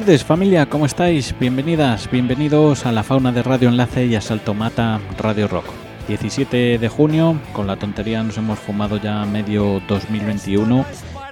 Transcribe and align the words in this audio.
tardes 0.00 0.24
familia, 0.24 0.66
¿cómo 0.66 0.86
estáis? 0.86 1.36
Bienvenidas, 1.38 2.10
bienvenidos 2.10 2.84
a 2.84 2.90
la 2.90 3.04
fauna 3.04 3.30
de 3.30 3.44
Radio 3.44 3.68
Enlace 3.68 4.06
y 4.06 4.16
a 4.16 4.20
Salto 4.20 4.52
Mata 4.52 5.00
Radio 5.16 5.46
Rock. 5.46 5.66
17 6.08 6.78
de 6.78 6.88
junio, 6.88 7.38
con 7.52 7.68
la 7.68 7.76
tontería 7.76 8.20
nos 8.24 8.36
hemos 8.36 8.58
fumado 8.58 8.96
ya 8.96 9.24
medio 9.24 9.80
2021 9.86 10.84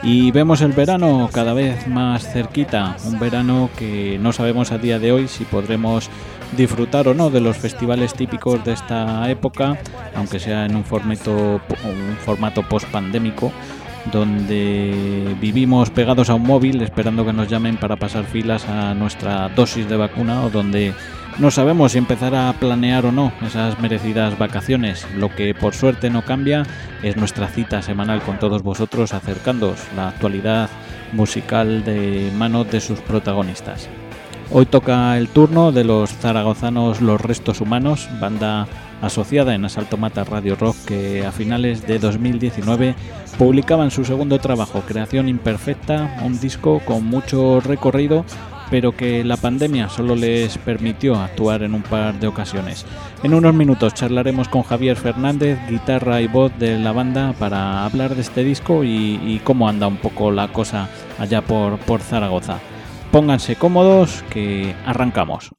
y 0.04 0.30
vemos 0.30 0.60
el 0.60 0.70
verano 0.70 1.28
cada 1.32 1.54
vez 1.54 1.88
más 1.88 2.32
cerquita, 2.32 2.96
un 3.04 3.18
verano 3.18 3.68
que 3.76 4.16
no 4.20 4.32
sabemos 4.32 4.70
a 4.70 4.78
día 4.78 5.00
de 5.00 5.10
hoy 5.10 5.26
si 5.26 5.42
podremos 5.42 6.08
disfrutar 6.56 7.08
o 7.08 7.14
no 7.14 7.30
de 7.30 7.40
los 7.40 7.56
festivales 7.56 8.14
típicos 8.14 8.64
de 8.64 8.74
esta 8.74 9.28
época, 9.28 9.76
aunque 10.14 10.38
sea 10.38 10.66
en 10.66 10.76
un 10.76 10.84
formato, 10.84 11.60
un 11.84 12.16
formato 12.24 12.62
post-pandémico 12.68 13.50
donde 14.10 15.36
vivimos 15.40 15.90
pegados 15.90 16.30
a 16.30 16.34
un 16.34 16.42
móvil 16.42 16.82
esperando 16.82 17.24
que 17.24 17.32
nos 17.32 17.48
llamen 17.48 17.76
para 17.76 17.96
pasar 17.96 18.24
filas 18.24 18.68
a 18.68 18.94
nuestra 18.94 19.48
dosis 19.50 19.88
de 19.88 19.96
vacuna 19.96 20.42
o 20.42 20.50
donde 20.50 20.92
no 21.38 21.50
sabemos 21.50 21.92
si 21.92 21.98
empezar 21.98 22.34
a 22.34 22.52
planear 22.52 23.06
o 23.06 23.12
no 23.12 23.32
esas 23.46 23.78
merecidas 23.80 24.38
vacaciones. 24.38 25.06
Lo 25.16 25.34
que 25.34 25.54
por 25.54 25.74
suerte 25.74 26.10
no 26.10 26.22
cambia 26.22 26.64
es 27.02 27.16
nuestra 27.16 27.48
cita 27.48 27.80
semanal 27.80 28.20
con 28.22 28.38
todos 28.38 28.62
vosotros 28.62 29.14
acercándoos 29.14 29.80
la 29.96 30.08
actualidad 30.08 30.68
musical 31.12 31.84
de 31.84 32.30
mano 32.36 32.64
de 32.64 32.80
sus 32.80 33.00
protagonistas. 33.00 33.88
Hoy 34.50 34.66
toca 34.66 35.16
el 35.16 35.28
turno 35.28 35.72
de 35.72 35.84
los 35.84 36.10
zaragozanos 36.10 37.00
Los 37.00 37.20
Restos 37.20 37.62
Humanos, 37.62 38.08
banda 38.20 38.66
asociada 39.02 39.54
en 39.54 39.66
Asalto 39.66 39.98
Mata 39.98 40.24
Radio 40.24 40.56
Rock 40.56 40.76
que 40.86 41.26
a 41.26 41.32
finales 41.32 41.86
de 41.86 41.98
2019 41.98 42.94
publicaban 43.36 43.90
su 43.90 44.04
segundo 44.06 44.38
trabajo, 44.38 44.82
Creación 44.86 45.28
Imperfecta, 45.28 46.18
un 46.24 46.40
disco 46.40 46.80
con 46.86 47.04
mucho 47.04 47.60
recorrido 47.60 48.24
pero 48.72 48.96
que 48.96 49.22
la 49.22 49.36
pandemia 49.36 49.90
solo 49.90 50.16
les 50.16 50.56
permitió 50.56 51.16
actuar 51.16 51.62
en 51.62 51.74
un 51.74 51.82
par 51.82 52.18
de 52.18 52.26
ocasiones. 52.26 52.86
En 53.22 53.34
unos 53.34 53.52
minutos 53.52 53.92
charlaremos 53.92 54.48
con 54.48 54.62
Javier 54.62 54.96
Fernández, 54.96 55.58
guitarra 55.68 56.22
y 56.22 56.26
voz 56.26 56.58
de 56.58 56.78
la 56.78 56.92
banda, 56.92 57.34
para 57.38 57.84
hablar 57.84 58.14
de 58.14 58.22
este 58.22 58.42
disco 58.44 58.82
y, 58.82 59.20
y 59.26 59.42
cómo 59.44 59.68
anda 59.68 59.86
un 59.86 59.98
poco 59.98 60.30
la 60.30 60.48
cosa 60.48 60.88
allá 61.18 61.42
por, 61.42 61.80
por 61.80 62.00
Zaragoza. 62.00 62.60
Pónganse 63.10 63.56
cómodos 63.56 64.24
que 64.30 64.74
arrancamos. 64.86 65.50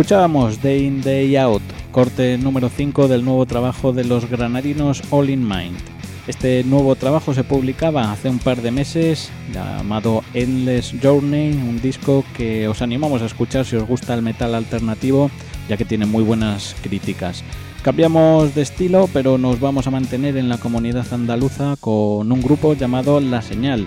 Escuchábamos 0.00 0.62
Day 0.62 0.86
In 0.86 1.02
Day 1.02 1.36
Out, 1.36 1.60
corte 1.92 2.38
número 2.38 2.70
5 2.70 3.06
del 3.06 3.22
nuevo 3.22 3.44
trabajo 3.44 3.92
de 3.92 4.02
los 4.02 4.30
granadinos 4.30 5.02
All 5.10 5.28
In 5.28 5.46
Mind. 5.46 5.76
Este 6.26 6.64
nuevo 6.64 6.96
trabajo 6.96 7.34
se 7.34 7.44
publicaba 7.44 8.10
hace 8.10 8.30
un 8.30 8.38
par 8.38 8.62
de 8.62 8.70
meses, 8.70 9.30
llamado 9.52 10.24
Endless 10.32 10.94
Journey, 11.02 11.50
un 11.50 11.82
disco 11.82 12.24
que 12.34 12.66
os 12.66 12.80
animamos 12.80 13.20
a 13.20 13.26
escuchar 13.26 13.66
si 13.66 13.76
os 13.76 13.86
gusta 13.86 14.14
el 14.14 14.22
metal 14.22 14.54
alternativo, 14.54 15.30
ya 15.68 15.76
que 15.76 15.84
tiene 15.84 16.06
muy 16.06 16.24
buenas 16.24 16.74
críticas. 16.82 17.44
Cambiamos 17.82 18.54
de 18.54 18.62
estilo, 18.62 19.06
pero 19.12 19.36
nos 19.36 19.60
vamos 19.60 19.86
a 19.86 19.90
mantener 19.90 20.38
en 20.38 20.48
la 20.48 20.56
comunidad 20.56 21.12
andaluza 21.12 21.76
con 21.78 22.32
un 22.32 22.40
grupo 22.40 22.72
llamado 22.72 23.20
La 23.20 23.42
Señal, 23.42 23.86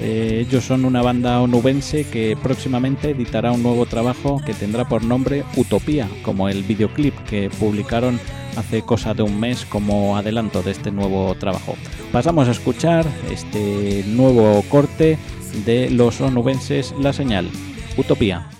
eh, 0.00 0.44
ellos 0.46 0.64
son 0.64 0.84
una 0.84 1.02
banda 1.02 1.40
onubense 1.40 2.04
que 2.04 2.36
próximamente 2.42 3.10
editará 3.10 3.52
un 3.52 3.62
nuevo 3.62 3.84
trabajo 3.86 4.40
que 4.44 4.54
tendrá 4.54 4.88
por 4.88 5.04
nombre 5.04 5.44
Utopía, 5.56 6.08
como 6.22 6.48
el 6.48 6.62
videoclip 6.62 7.14
que 7.24 7.50
publicaron 7.50 8.18
hace 8.56 8.82
cosa 8.82 9.14
de 9.14 9.22
un 9.22 9.38
mes 9.38 9.64
como 9.64 10.16
adelanto 10.16 10.62
de 10.62 10.70
este 10.70 10.90
nuevo 10.90 11.34
trabajo. 11.34 11.76
Pasamos 12.12 12.48
a 12.48 12.52
escuchar 12.52 13.06
este 13.30 14.04
nuevo 14.06 14.62
corte 14.68 15.18
de 15.64 15.90
los 15.90 16.20
onubenses 16.20 16.94
La 16.98 17.12
Señal, 17.12 17.48
Utopía. 17.96 18.59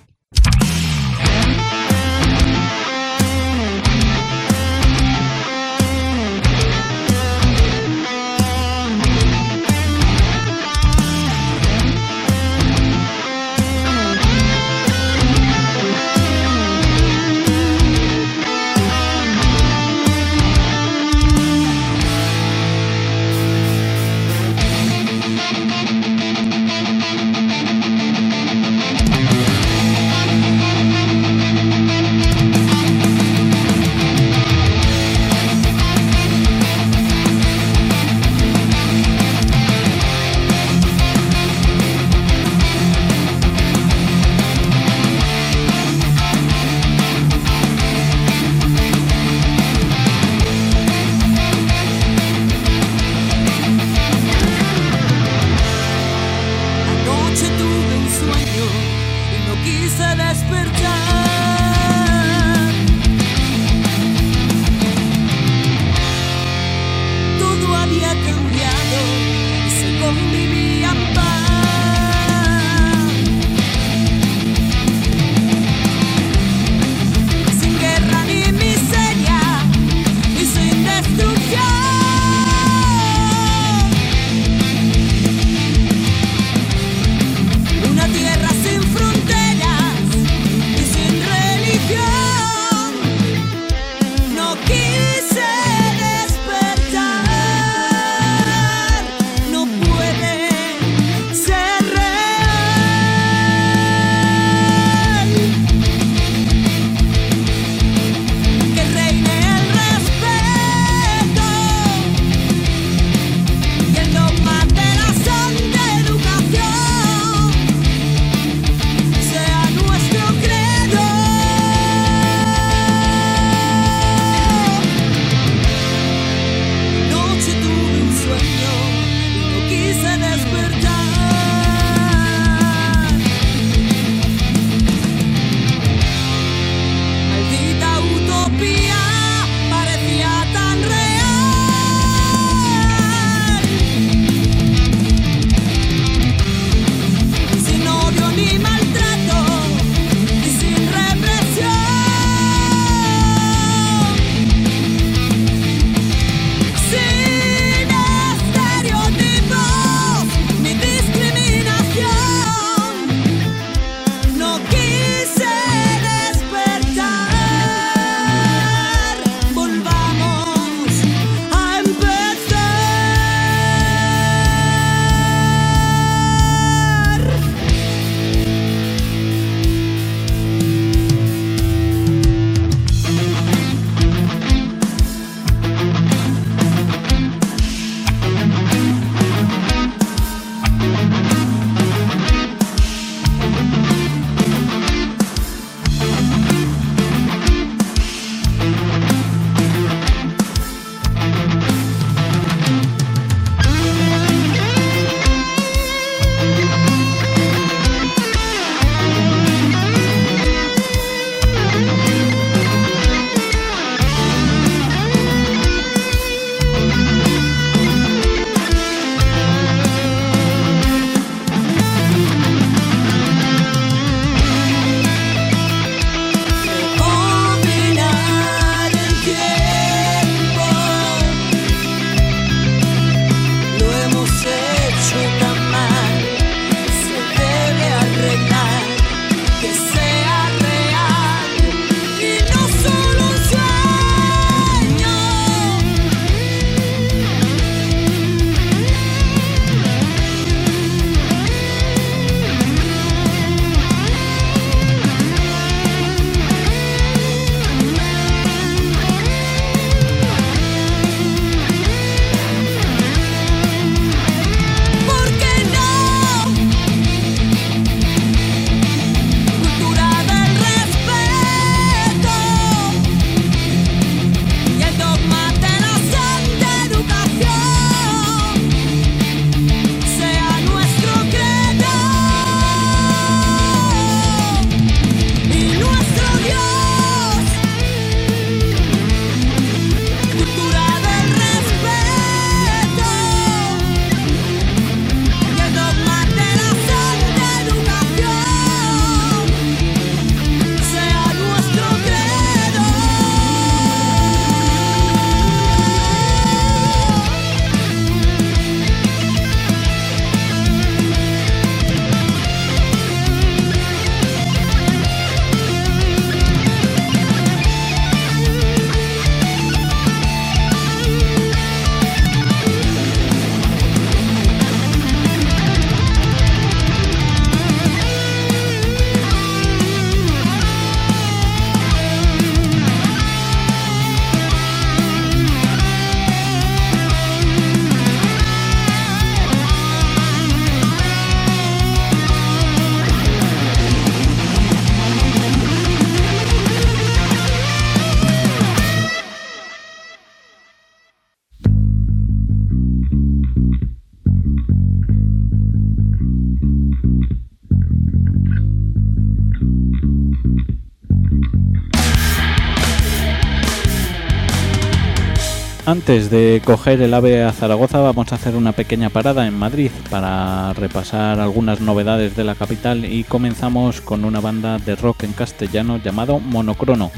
antes 366.01 366.31
de 366.31 366.63
coger 366.65 367.03
el 367.03 367.13
AVE 367.13 367.43
a 367.43 367.53
Zaragoza 367.53 368.01
vamos 368.01 368.33
a 368.33 368.37
hacer 368.37 368.57
una 368.57 368.73
pequeña 368.73 369.11
parada 369.11 369.47
en 369.47 369.53
Madrid 369.53 369.91
para 370.09 370.73
repasar 370.73 371.39
algunas 371.39 371.83
novedades 371.83 372.35
de 372.35 372.43
la 372.43 372.55
capital 372.55 373.05
y 373.05 373.23
comenzamos 373.23 374.01
con 374.01 374.25
una 374.25 374.41
banda 374.41 374.79
de 374.79 374.97
rock 374.97 375.25
en 375.25 375.35
castellano 375.35 375.99
llamado 375.99 376.41
Monocrono. 376.41 377.11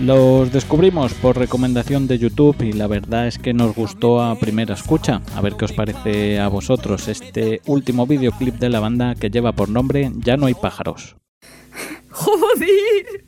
Los 0.00 0.52
descubrimos 0.52 1.14
por 1.14 1.38
recomendación 1.38 2.06
de 2.06 2.18
YouTube 2.18 2.60
y 2.60 2.74
la 2.74 2.86
verdad 2.86 3.26
es 3.26 3.38
que 3.38 3.54
nos 3.54 3.74
gustó 3.74 4.22
a 4.22 4.38
primera 4.38 4.74
escucha. 4.74 5.22
A 5.34 5.40
ver 5.40 5.54
qué 5.54 5.64
os 5.64 5.72
parece 5.72 6.38
a 6.38 6.48
vosotros 6.48 7.08
este 7.08 7.62
último 7.64 8.06
videoclip 8.06 8.56
de 8.56 8.68
la 8.68 8.80
banda 8.80 9.14
que 9.14 9.30
lleva 9.30 9.52
por 9.52 9.70
nombre 9.70 10.12
Ya 10.16 10.36
no 10.36 10.44
hay 10.44 10.54
pájaros. 10.54 11.16
¡Joder! 12.10 13.25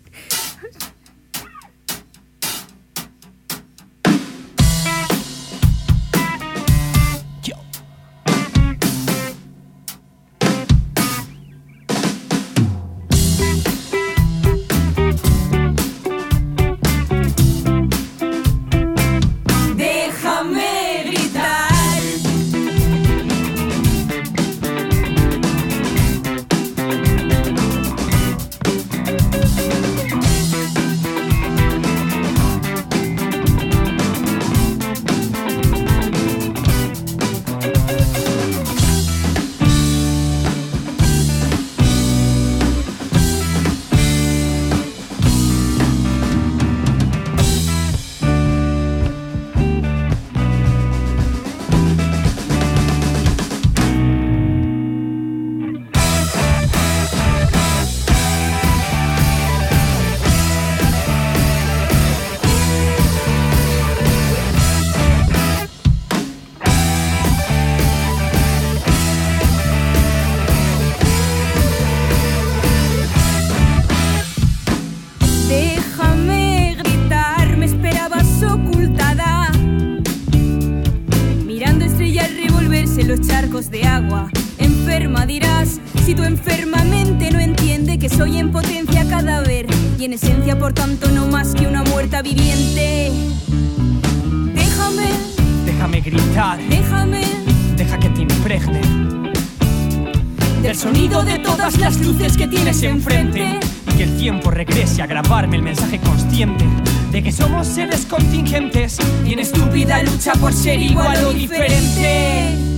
regrese 104.58 105.02
a 105.02 105.06
grabarme 105.06 105.54
el 105.54 105.62
mensaje 105.62 106.00
consciente 106.00 106.64
de 107.12 107.22
que 107.22 107.30
somos 107.30 107.64
seres 107.64 108.04
contingentes 108.06 108.98
y 109.24 109.34
en 109.34 109.38
estúpida 109.38 110.02
lucha 110.02 110.32
por 110.32 110.52
ser 110.52 110.80
igual 110.80 111.26
o 111.26 111.32
diferente. 111.32 112.77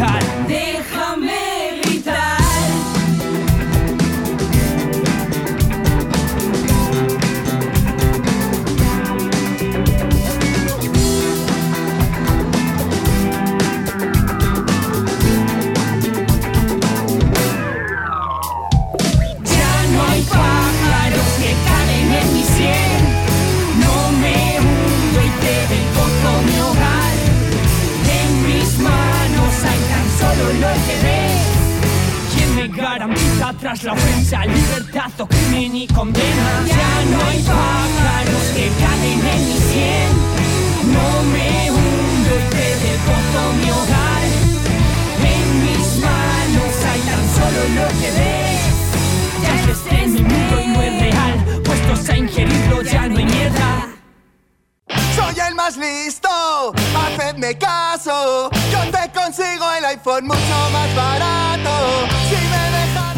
Epcot. 0.00 0.59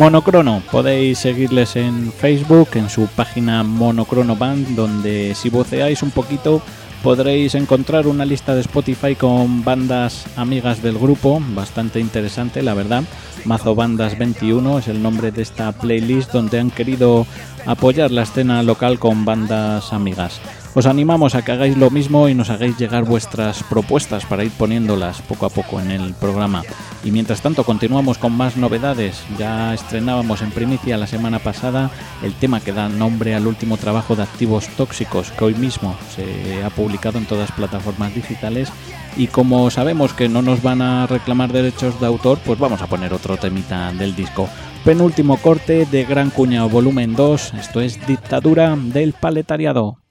Monocrono, 0.03 0.65
podéis 0.73 1.21
seguirles 1.21 1.77
en 1.77 2.13
Facebook, 2.13 2.71
en 2.75 2.91
su 2.91 3.07
página 3.07 3.63
Monocrono 3.63 4.35
Band, 4.35 4.75
donde 4.75 5.33
si 5.37 5.49
voceáis 5.49 6.03
un 6.03 6.11
poquito 6.11 6.61
podréis 7.05 7.55
encontrar 7.55 8.09
una 8.09 8.25
lista 8.25 8.53
de 8.57 8.63
Spotify 8.63 9.15
con 9.15 9.63
bandas 9.63 10.27
amigas 10.35 10.83
del 10.83 10.99
grupo, 10.99 11.41
bastante 11.55 12.01
interesante, 12.01 12.63
la 12.63 12.75
verdad. 12.75 13.05
Mazo 13.45 13.77
Bandas 13.77 14.19
21 14.19 14.81
es 14.81 14.89
el 14.89 15.01
nombre 15.01 15.31
de 15.31 15.43
esta 15.43 15.71
playlist 15.71 16.33
donde 16.33 16.59
han 16.59 16.73
querido 16.73 17.25
apoyar 17.65 18.11
la 18.11 18.23
escena 18.23 18.65
local 18.65 18.99
con 18.99 19.25
bandas 19.25 19.93
amigas. 19.93 20.41
Os 20.75 20.87
animamos 20.87 21.35
a 21.35 21.43
que 21.43 21.53
hagáis 21.53 21.77
lo 21.77 21.91
mismo 21.91 22.31
y 22.31 22.35
nos 22.35 22.49
hagáis 22.49 22.79
llegar 22.79 23.05
vuestras 23.05 23.63
propuestas 23.63 24.25
para 24.25 24.43
ir 24.43 24.51
poniéndolas 24.53 25.21
poco 25.21 25.45
a 25.45 25.51
poco 25.51 25.79
en 25.79 25.91
el 25.91 26.15
programa. 26.15 26.63
Y 27.05 27.11
mientras 27.11 27.43
tanto 27.43 27.65
continuamos 27.65 28.17
con 28.17 28.33
más 28.33 28.57
novedades. 28.57 29.23
Ya 29.39 29.75
estrenábamos 29.75 30.41
en 30.41 30.51
primicia 30.51 30.97
la 30.97 31.07
semana 31.07 31.41
pasada 31.41 31.91
el 32.23 32.33
tema 32.33 32.61
que 32.61 32.73
da 32.73 32.89
nombre 32.89 33.35
al 33.35 33.47
último 33.47 33.77
trabajo 33.77 34.17
de 34.17 34.23
activos 34.23 34.67
tóxicos 34.69 35.31
que 35.33 35.45
hoy 35.45 35.55
mismo 35.55 35.95
se 36.17 36.65
ha 36.65 36.71
publicado 36.71 37.19
en 37.19 37.27
todas 37.27 37.53
plataformas 37.53 38.15
digitales. 38.15 38.73
Y 39.19 39.27
como 39.27 39.69
sabemos 39.71 40.15
que 40.15 40.31
no 40.31 40.41
nos 40.41 40.63
van 40.63 40.81
a 40.81 41.07
reclamar 41.07 41.53
derechos 41.53 42.01
de 42.01 42.07
autor, 42.07 42.39
pues 42.47 42.59
vamos 42.59 42.81
a 42.81 42.87
poner 42.87 43.13
otro 43.13 43.37
temita 43.37 43.93
del 43.93 44.17
disco. 44.17 44.49
Penúltimo 44.87 45.37
corte 45.37 45.85
de 45.85 46.05
Gran 46.07 46.31
Cuñado 46.31 46.71
Volumen 46.71 47.15
2. 47.15 47.55
Esto 47.61 47.83
es 47.83 48.05
Dictadura 48.07 48.75
del 48.75 49.13
Paletariado. 49.13 50.02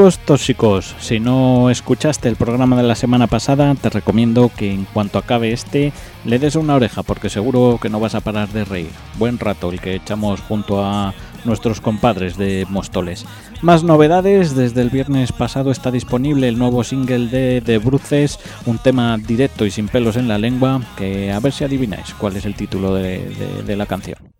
Tóxicos. 0.00 0.96
Si 0.98 1.20
no 1.20 1.68
escuchaste 1.68 2.30
el 2.30 2.36
programa 2.36 2.74
de 2.74 2.84
la 2.84 2.94
semana 2.94 3.26
pasada, 3.26 3.74
te 3.74 3.90
recomiendo 3.90 4.50
que 4.56 4.72
en 4.72 4.86
cuanto 4.86 5.18
acabe 5.18 5.52
este 5.52 5.92
le 6.24 6.38
des 6.38 6.56
una 6.56 6.74
oreja 6.74 7.02
porque 7.02 7.28
seguro 7.28 7.78
que 7.80 7.90
no 7.90 8.00
vas 8.00 8.14
a 8.14 8.22
parar 8.22 8.48
de 8.48 8.64
reír. 8.64 8.88
Buen 9.18 9.38
rato 9.38 9.70
el 9.70 9.78
que 9.78 9.96
echamos 9.96 10.40
junto 10.40 10.82
a 10.82 11.12
nuestros 11.44 11.82
compadres 11.82 12.38
de 12.38 12.66
Móstoles. 12.70 13.26
Más 13.60 13.84
novedades, 13.84 14.56
desde 14.56 14.80
el 14.80 14.88
viernes 14.88 15.32
pasado 15.32 15.70
está 15.70 15.90
disponible 15.90 16.48
el 16.48 16.58
nuevo 16.58 16.82
single 16.82 17.26
de 17.28 17.60
The 17.60 17.76
Bruces, 17.76 18.38
un 18.64 18.78
tema 18.78 19.18
directo 19.18 19.66
y 19.66 19.70
sin 19.70 19.88
pelos 19.88 20.16
en 20.16 20.28
la 20.28 20.38
lengua, 20.38 20.80
que 20.96 21.30
a 21.30 21.40
ver 21.40 21.52
si 21.52 21.64
adivináis 21.64 22.14
cuál 22.14 22.36
es 22.36 22.46
el 22.46 22.54
título 22.54 22.94
de 22.94 23.76
la 23.76 23.84
canción. 23.84 24.39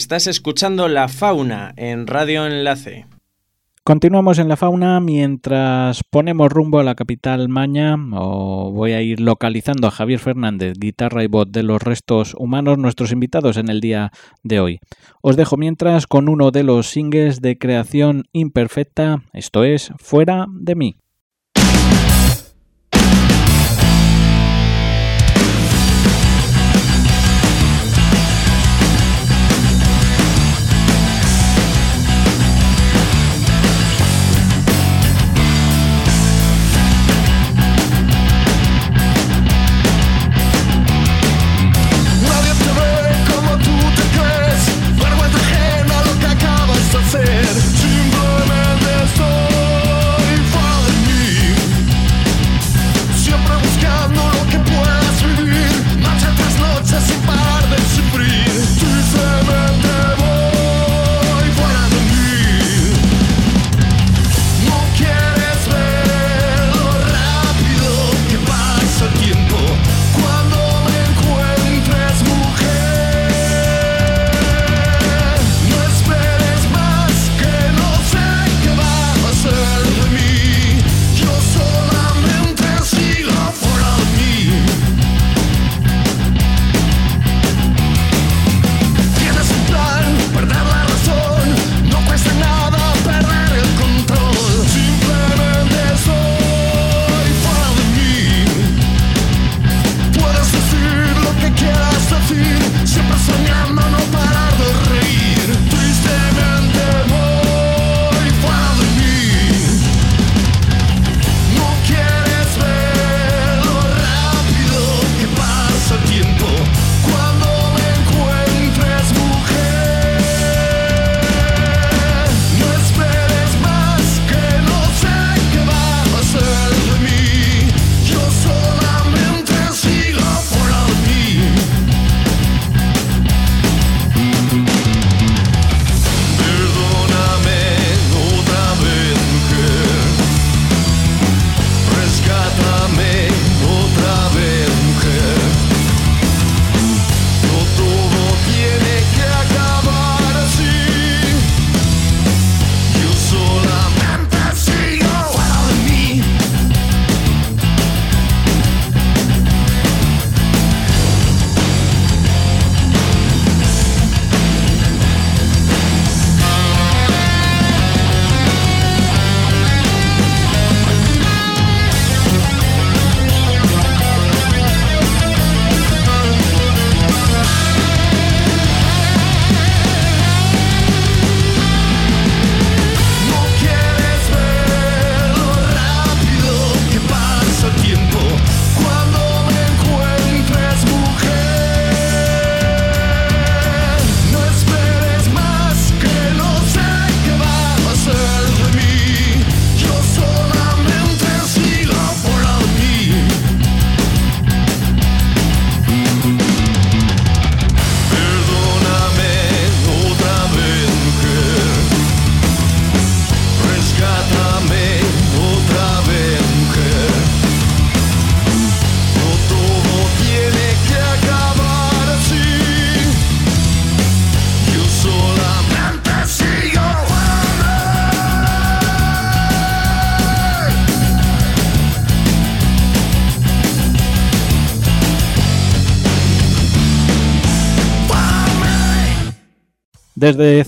Estás 0.00 0.26
escuchando 0.26 0.88
La 0.88 1.08
Fauna 1.08 1.74
en 1.76 2.06
Radio 2.06 2.46
Enlace. 2.46 3.04
Continuamos 3.84 4.38
en 4.38 4.48
la 4.48 4.56
fauna 4.56 4.98
mientras 4.98 6.02
ponemos 6.08 6.50
rumbo 6.50 6.80
a 6.80 6.84
la 6.84 6.94
capital 6.94 7.50
Maña 7.50 7.96
o 8.14 8.72
voy 8.72 8.92
a 8.92 9.02
ir 9.02 9.20
localizando 9.20 9.86
a 9.86 9.90
Javier 9.90 10.18
Fernández, 10.18 10.78
guitarra 10.78 11.22
y 11.22 11.26
voz 11.26 11.52
de 11.52 11.64
los 11.64 11.82
restos 11.82 12.34
humanos, 12.38 12.78
nuestros 12.78 13.12
invitados 13.12 13.58
en 13.58 13.68
el 13.68 13.82
día 13.82 14.10
de 14.42 14.60
hoy. 14.60 14.80
Os 15.20 15.36
dejo 15.36 15.58
mientras 15.58 16.06
con 16.06 16.30
uno 16.30 16.50
de 16.50 16.62
los 16.62 16.86
singles 16.86 17.42
de 17.42 17.58
creación 17.58 18.24
imperfecta, 18.32 19.24
esto 19.34 19.64
es 19.64 19.92
Fuera 19.98 20.46
de 20.48 20.76
mí. 20.76 20.96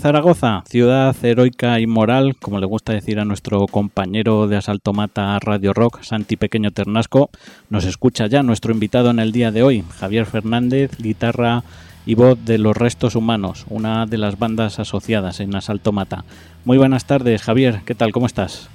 Zaragoza, 0.02 0.64
ciudad 0.66 1.14
heroica 1.22 1.78
y 1.78 1.86
moral, 1.86 2.34
como 2.34 2.58
le 2.58 2.66
gusta 2.66 2.92
decir 2.92 3.20
a 3.20 3.24
nuestro 3.24 3.64
compañero 3.68 4.48
de 4.48 4.56
Asalto 4.56 4.92
Mata 4.92 5.38
Radio 5.38 5.72
Rock, 5.72 6.02
Santi 6.02 6.36
Pequeño 6.36 6.72
Ternasco, 6.72 7.30
nos 7.70 7.84
escucha 7.84 8.26
ya 8.26 8.42
nuestro 8.42 8.72
invitado 8.72 9.10
en 9.10 9.20
el 9.20 9.30
día 9.30 9.52
de 9.52 9.62
hoy, 9.62 9.84
Javier 10.00 10.26
Fernández, 10.26 10.90
guitarra 10.98 11.62
y 12.04 12.16
voz 12.16 12.36
de 12.44 12.58
Los 12.58 12.76
Restos 12.76 13.14
Humanos, 13.14 13.64
una 13.68 14.04
de 14.06 14.18
las 14.18 14.40
bandas 14.40 14.80
asociadas 14.80 15.38
en 15.38 15.54
Asalto 15.54 15.92
Mata. 15.92 16.24
Muy 16.64 16.78
buenas 16.78 17.06
tardes, 17.06 17.40
Javier, 17.44 17.82
¿qué 17.86 17.94
tal? 17.94 18.10
¿Cómo 18.10 18.26
estás? 18.26 18.68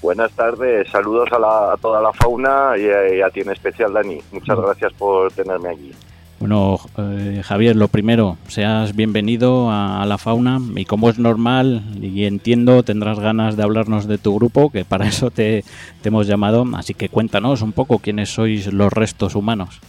Buenas 0.00 0.32
tardes, 0.32 0.88
saludos 0.90 1.28
a, 1.30 1.38
la- 1.38 1.72
a 1.74 1.76
toda 1.76 2.00
la 2.00 2.14
fauna 2.14 2.70
y 2.78 2.86
a, 2.88 3.16
y 3.16 3.20
a 3.20 3.28
ti 3.28 3.40
en 3.40 3.50
especial, 3.50 3.92
Dani. 3.92 4.20
Muchas 4.32 4.58
gracias 4.58 4.94
por 4.94 5.30
tenerme 5.30 5.68
aquí. 5.68 5.92
Bueno, 6.40 6.78
eh, 6.96 7.42
Javier, 7.44 7.74
lo 7.74 7.88
primero, 7.88 8.36
seas 8.46 8.94
bienvenido 8.94 9.70
a, 9.72 10.06
la 10.06 10.18
fauna 10.18 10.60
y 10.76 10.84
como 10.84 11.10
es 11.10 11.18
normal 11.18 11.82
y 12.00 12.26
entiendo, 12.26 12.84
tendrás 12.84 13.18
ganas 13.18 13.56
de 13.56 13.64
hablarnos 13.64 14.06
de 14.06 14.18
tu 14.18 14.36
grupo, 14.36 14.70
que 14.70 14.84
para 14.84 15.06
eso 15.08 15.32
te, 15.32 15.64
te 16.00 16.08
hemos 16.08 16.28
llamado, 16.28 16.64
así 16.76 16.94
que 16.94 17.08
cuéntanos 17.08 17.60
un 17.62 17.72
poco 17.72 17.98
quiénes 17.98 18.30
sois 18.30 18.72
los 18.72 18.92
restos 18.92 19.34
humanos. 19.34 19.80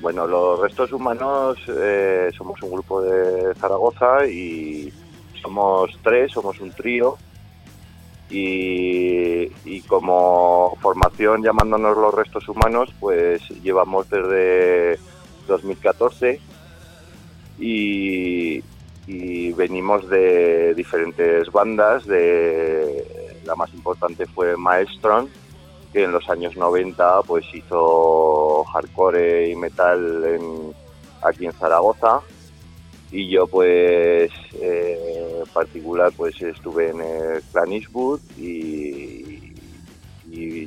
Bueno, 0.00 0.26
los 0.26 0.58
restos 0.58 0.92
humanos 0.92 1.58
eh, 1.68 2.30
somos 2.36 2.60
un 2.62 2.72
grupo 2.72 3.00
de 3.02 3.54
Zaragoza 3.54 4.26
y 4.26 4.92
somos 5.40 5.90
tres, 6.02 6.32
somos 6.32 6.60
un 6.60 6.70
trío. 6.72 7.16
Y, 8.30 9.50
y 9.64 9.80
como 9.88 10.76
formación 10.82 11.42
llamándonos 11.42 11.96
los 11.96 12.12
restos 12.12 12.46
humanos, 12.48 12.92
pues 13.00 13.40
llevamos 13.62 14.08
desde 14.10 14.98
2014 15.48 16.40
y, 17.58 18.62
y 19.06 19.52
venimos 19.52 20.08
de 20.08 20.74
diferentes 20.74 21.50
bandas. 21.50 22.06
La 22.06 23.54
más 23.56 23.72
importante 23.74 24.26
fue 24.26 24.56
Maestron, 24.56 25.28
que 25.92 26.04
en 26.04 26.12
los 26.12 26.28
años 26.28 26.56
90 26.56 27.22
pues 27.22 27.44
hizo 27.52 28.62
hardcore 28.64 29.48
y 29.48 29.56
metal 29.56 30.40
aquí 31.22 31.46
en 31.46 31.52
Zaragoza 31.52 32.20
y 33.10 33.28
yo 33.28 33.46
pues 33.46 34.30
eh, 34.60 35.40
en 35.40 35.52
particular 35.52 36.12
pues 36.16 36.40
estuve 36.42 36.90
en 36.90 37.00
el 37.00 37.42
Clan 37.52 37.72
Eastwood 37.72 38.20
y, 38.38 39.27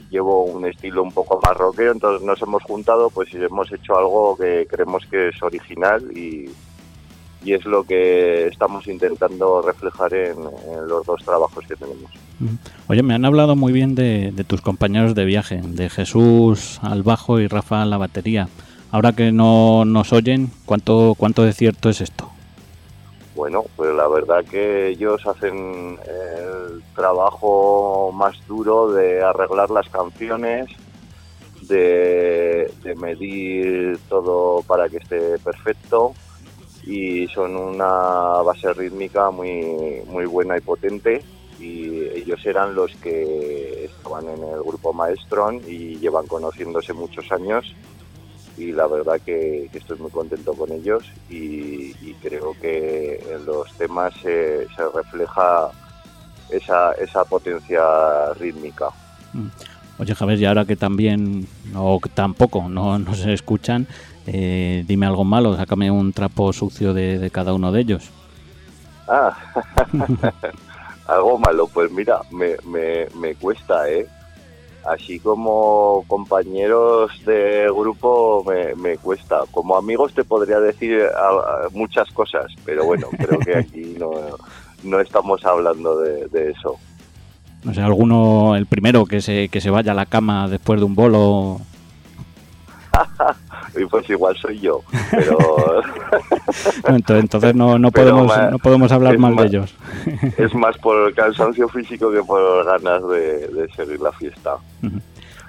llevo 0.10 0.44
un 0.44 0.66
estilo 0.66 1.04
un 1.04 1.12
poco 1.12 1.40
más 1.44 1.56
rockero 1.58 1.92
entonces 1.92 2.26
nos 2.26 2.42
hemos 2.42 2.64
juntado 2.64 3.10
pues 3.10 3.34
y 3.34 3.38
hemos 3.38 3.72
hecho 3.72 3.98
algo 3.98 4.36
que 4.38 4.68
creemos 4.70 5.06
que 5.10 5.30
es 5.30 5.44
original 5.44 6.02
y, 6.16 6.50
y 7.44 7.54
es 7.54 7.66
lo 7.66 7.84
que 7.84 8.48
estamos 8.48 8.88
intentando 8.88 9.62
reflejar 9.62 10.14
en, 10.14 10.38
en 10.38 10.88
los 10.88 11.06
dos 11.06 11.24
trabajos 11.24 11.66
que 11.68 11.76
tenemos. 11.76 12.12
Oye, 12.88 13.04
me 13.04 13.14
han 13.14 13.26
hablado 13.26 13.56
muy 13.56 13.72
bien 13.74 13.96
de, 13.96 14.32
de 14.32 14.44
tus 14.44 14.62
compañeros 14.62 15.16
de 15.16 15.26
viaje, 15.26 15.62
de 15.64 15.90
Jesús 15.90 16.80
al 16.82 17.04
bajo 17.04 17.40
y 17.40 17.48
Rafa 17.48 17.82
a 17.82 17.86
la 17.86 17.98
batería. 17.98 18.48
Ahora 18.92 19.14
que 19.14 19.32
no 19.32 19.86
nos 19.86 20.12
oyen, 20.12 20.52
¿cuánto, 20.66 21.16
cuánto 21.18 21.44
de 21.44 21.54
cierto 21.54 21.90
es 21.90 22.02
esto? 22.02 22.31
Bueno, 23.36 23.64
pues 23.76 23.94
la 23.96 24.08
verdad 24.08 24.44
que 24.44 24.90
ellos 24.90 25.26
hacen 25.26 25.98
el 26.06 26.84
trabajo 26.94 28.12
más 28.14 28.36
duro 28.46 28.92
de 28.92 29.24
arreglar 29.24 29.70
las 29.72 29.88
canciones, 29.90 30.68
de, 31.62 32.72
de 32.84 32.96
medir 32.96 33.98
todo 34.10 34.62
para 34.64 34.90
que 34.90 34.98
esté 34.98 35.40
perfecto 35.40 36.14
y 36.84 37.28
son 37.28 37.56
una 37.56 37.88
base 38.44 38.74
rítmica 38.74 39.32
muy, 39.32 40.02
muy 40.08 40.26
buena 40.26 40.58
y 40.58 40.62
potente 40.62 41.24
y 41.60 42.02
ellos 42.16 42.44
eran 42.46 42.74
los 42.74 42.94
que 42.96 43.86
estaban 43.86 44.28
en 44.28 44.44
el 44.44 44.64
grupo 44.64 44.92
Maestron 44.92 45.62
y 45.68 45.96
llevan 45.98 46.26
conociéndose 46.26 46.92
muchos 46.94 47.32
años 47.32 47.76
y 48.58 48.72
la 48.72 48.88
verdad 48.88 49.20
que, 49.26 49.70
que 49.72 49.78
estoy 49.78 49.98
muy 49.98 50.12
contento 50.12 50.54
con 50.54 50.72
ellos 50.72 51.04
y, 51.30 51.96
y 52.02 52.16
creo 52.22 52.56
que 52.62 53.24
en 53.30 53.46
los 53.46 53.72
temas 53.74 54.14
se, 54.22 54.68
se 54.76 54.90
refleja 54.94 55.70
esa, 56.50 56.92
esa 56.94 57.24
potencia 57.26 58.34
rítmica. 58.40 58.90
Oye, 59.98 60.16
Javier, 60.16 60.40
y 60.40 60.46
ahora 60.46 60.66
que 60.66 60.76
también, 60.76 61.48
o 61.76 62.00
tampoco, 62.14 62.68
no 62.70 63.00
nos 63.00 63.26
escuchan, 63.26 63.88
eh, 64.28 64.84
dime 64.88 65.06
algo 65.06 65.24
malo, 65.24 65.56
sácame 65.56 65.90
un 65.92 66.12
trapo 66.14 66.52
sucio 66.54 66.94
de, 66.94 67.20
de 67.20 67.30
cada 67.32 67.54
uno 67.54 67.72
de 67.72 67.82
ellos. 67.82 68.10
Ah, 69.08 69.36
algo 71.08 71.38
malo, 71.40 71.68
pues 71.68 71.92
mira, 71.92 72.22
me, 72.32 72.56
me, 72.66 73.08
me 73.16 73.36
cuesta, 73.36 73.90
¿eh? 73.90 74.08
Así 74.86 75.20
como 75.20 76.04
compañeros 76.08 77.12
de 77.26 77.68
grupo 77.70 78.44
me, 78.46 78.74
me 78.76 78.98
cuesta. 78.98 79.42
Como 79.52 79.78
amigos 79.78 80.14
te 80.14 80.24
podría 80.24 80.60
decir 80.60 81.04
muchas 81.72 82.10
cosas, 82.12 82.52
pero 82.66 82.86
bueno, 82.86 83.08
creo 83.18 83.40
que 83.40 83.58
aquí 83.58 83.96
no, 84.00 84.12
no 84.84 85.00
estamos 85.00 85.46
hablando 85.46 86.00
de, 86.00 86.28
de 86.28 86.52
eso. 86.52 86.78
No 87.64 87.74
sé, 87.74 87.82
alguno, 87.82 88.56
el 88.56 88.66
primero 88.66 89.06
que 89.06 89.22
se, 89.22 89.50
que 89.50 89.62
se 89.62 89.70
vaya 89.70 89.92
a 89.92 89.96
la 89.96 90.08
cama 90.08 90.48
después 90.48 90.80
de 90.80 90.86
un 90.86 90.96
bolo. 90.96 91.62
Y 93.80 93.86
pues 93.86 94.10
igual 94.10 94.36
soy 94.38 94.60
yo, 94.60 94.82
pero 95.12 95.38
entonces, 96.88 97.24
entonces 97.24 97.56
no, 97.56 97.80
no, 97.80 97.92
podemos, 97.92 98.28
ma- 98.28 98.50
no 98.52 98.60
podemos 98.60 98.92
hablar 98.92 99.18
mal 99.18 99.34
ma- 99.36 99.42
de 99.44 99.48
ellos. 99.48 99.74
es 100.38 100.54
más 100.54 100.78
por 100.78 101.08
el 101.08 101.14
cansancio 101.16 101.68
físico 101.70 102.12
que 102.12 102.22
por 102.22 102.66
ganas 102.66 103.02
de, 103.10 103.48
de 103.48 103.70
seguir 103.76 104.00
la 104.02 104.12
fiesta. 104.12 104.56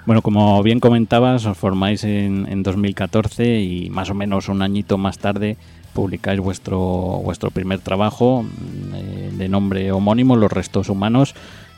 Bueno, 0.05 0.21
como 0.21 0.61
bien 0.63 0.79
comentabas, 0.79 1.45
os 1.45 1.57
formáis 1.57 2.03
en, 2.03 2.45
en 2.49 2.63
2014 2.63 3.59
y 3.61 3.89
más 3.89 4.09
o 4.09 4.13
menos 4.13 4.49
un 4.49 4.61
añito 4.61 4.97
más 4.97 5.17
tarde 5.17 5.57
publicáis 5.93 6.39
vuestro, 6.39 6.77
vuestro 7.23 7.51
primer 7.51 7.79
trabajo 7.79 8.43
mm, 8.43 8.95
eh, 8.95 9.29
de 9.33 9.47
nombre 9.49 9.91
homónimo, 9.91 10.35
Los 10.35 10.51
Restos 10.51 10.89
Humanos, 10.89 11.35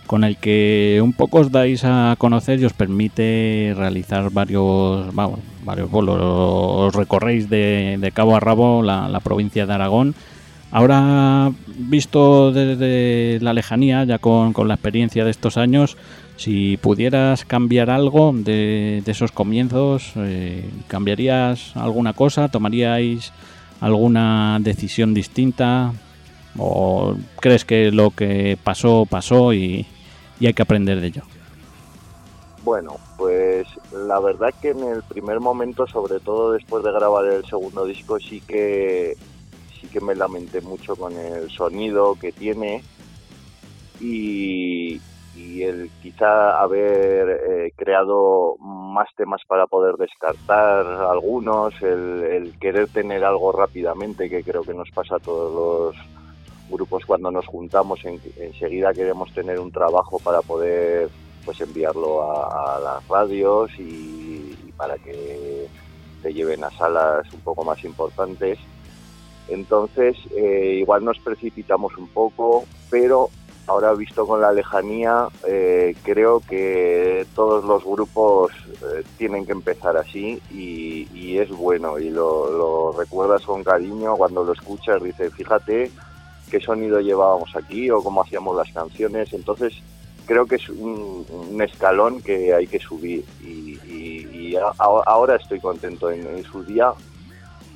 con 0.07 0.23
el 0.23 0.37
que 0.37 1.01
un 1.03 1.13
poco 1.13 1.39
os 1.39 1.51
dais 1.51 1.83
a 1.83 2.15
conocer 2.17 2.59
y 2.59 2.65
os 2.65 2.73
permite 2.73 3.73
realizar 3.75 4.29
varios, 4.31 5.13
vamos, 5.13 5.39
varios 5.65 5.89
bolos. 5.89 6.17
Os 6.21 6.95
recorréis 6.95 7.49
de, 7.49 7.97
de 7.99 8.11
cabo 8.11 8.35
a 8.35 8.39
rabo 8.39 8.83
la, 8.83 9.09
la 9.09 9.19
provincia 9.19 9.65
de 9.65 9.73
Aragón. 9.73 10.15
Ahora, 10.71 11.51
visto 11.77 12.51
desde 12.51 13.39
la 13.41 13.53
lejanía, 13.53 14.03
ya 14.03 14.17
con, 14.17 14.51
con 14.51 14.67
la 14.67 14.73
experiencia 14.73 15.23
de 15.23 15.31
estos 15.31 15.57
años, 15.57 15.95
si 16.35 16.77
pudieras 16.77 17.45
cambiar 17.45 17.89
algo 17.89 18.33
de, 18.33 19.01
de 19.05 19.11
esos 19.11 19.31
comienzos, 19.31 20.11
eh, 20.17 20.69
¿cambiarías 20.87 21.77
alguna 21.77 22.13
cosa? 22.13 22.49
¿Tomaríais 22.49 23.31
alguna 23.79 24.57
decisión 24.59 25.13
distinta? 25.13 25.93
¿O 26.57 27.15
crees 27.39 27.63
que 27.63 27.91
lo 27.91 28.11
que 28.11 28.57
pasó, 28.61 29.05
pasó 29.05 29.53
y, 29.53 29.85
y 30.39 30.47
hay 30.47 30.53
que 30.53 30.61
aprender 30.61 30.99
de 30.99 31.07
ello? 31.07 31.23
Bueno, 32.65 32.97
pues 33.17 33.67
la 33.91 34.19
verdad 34.19 34.53
que 34.61 34.69
en 34.69 34.83
el 34.83 35.03
primer 35.03 35.39
momento, 35.39 35.87
sobre 35.87 36.19
todo 36.19 36.51
después 36.51 36.83
de 36.83 36.91
grabar 36.91 37.25
el 37.25 37.45
segundo 37.45 37.85
disco, 37.85 38.19
sí 38.19 38.41
que 38.41 39.15
sí 39.79 39.87
que 39.87 40.01
me 40.01 40.15
lamenté 40.15 40.61
mucho 40.61 40.95
con 40.95 41.13
el 41.13 41.49
sonido 41.49 42.15
que 42.19 42.31
tiene. 42.31 42.83
Y, 43.99 45.01
el 45.35 45.89
quizá 46.01 46.61
haber 46.61 47.29
eh, 47.29 47.71
creado 47.77 48.57
más 48.59 49.07
temas 49.15 49.41
para 49.47 49.67
poder 49.67 49.95
descartar 49.95 50.85
algunos, 50.85 51.73
el, 51.81 52.23
el 52.23 52.59
querer 52.59 52.89
tener 52.89 53.23
algo 53.23 53.51
rápidamente, 53.53 54.29
que 54.29 54.43
creo 54.43 54.63
que 54.63 54.73
nos 54.73 54.91
pasa 54.91 55.15
a 55.15 55.19
todos 55.19 55.95
los 55.95 56.05
grupos 56.69 57.05
cuando 57.05 57.31
nos 57.31 57.45
juntamos, 57.47 58.03
en, 58.05 58.19
enseguida 58.37 58.93
queremos 58.93 59.33
tener 59.33 59.59
un 59.59 59.71
trabajo 59.71 60.19
para 60.19 60.41
poder 60.41 61.09
pues 61.45 61.61
enviarlo 61.61 62.23
a, 62.23 62.79
las 62.79 63.07
radios 63.07 63.71
y, 63.77 64.73
para 64.75 64.97
que 64.97 65.67
te 66.21 66.33
lleven 66.33 66.63
a 66.63 66.71
salas 66.71 67.31
un 67.33 67.39
poco 67.41 67.63
más 67.63 67.83
importantes. 67.83 68.57
Entonces, 69.47 70.17
eh, 70.35 70.77
igual 70.79 71.05
nos 71.05 71.19
precipitamos 71.19 71.95
un 71.97 72.07
poco, 72.07 72.65
pero 72.89 73.29
ahora 73.67 73.93
visto 73.93 74.25
con 74.25 74.41
la 74.41 74.51
lejanía, 74.51 75.27
eh, 75.47 75.95
creo 76.03 76.39
que 76.39 77.25
todos 77.35 77.63
los 77.63 77.83
grupos 77.83 78.51
eh, 78.81 79.03
tienen 79.17 79.45
que 79.45 79.51
empezar 79.51 79.97
así 79.97 80.41
y, 80.51 81.07
y 81.13 81.37
es 81.37 81.49
bueno 81.49 81.99
y 81.99 82.09
lo, 82.09 82.51
lo 82.51 82.91
recuerdas 82.91 83.43
con 83.43 83.63
cariño 83.63 84.15
cuando 84.15 84.43
lo 84.43 84.53
escuchas, 84.53 85.01
dices, 85.01 85.33
fíjate 85.33 85.91
qué 86.49 86.59
sonido 86.59 86.99
llevábamos 86.99 87.55
aquí 87.55 87.89
o 87.89 88.01
cómo 88.01 88.21
hacíamos 88.21 88.55
las 88.55 88.71
canciones. 88.71 89.33
Entonces, 89.33 89.73
creo 90.25 90.45
que 90.45 90.55
es 90.55 90.69
un, 90.69 91.25
escalón 91.61 92.21
que 92.21 92.53
hay 92.53 92.67
que 92.67 92.79
subir 92.79 93.23
y, 93.41 94.55
a- 94.55 94.73
ahora 94.77 95.35
estoy 95.35 95.59
contento. 95.59 96.11
En, 96.11 96.43
su 96.43 96.63
día 96.63 96.91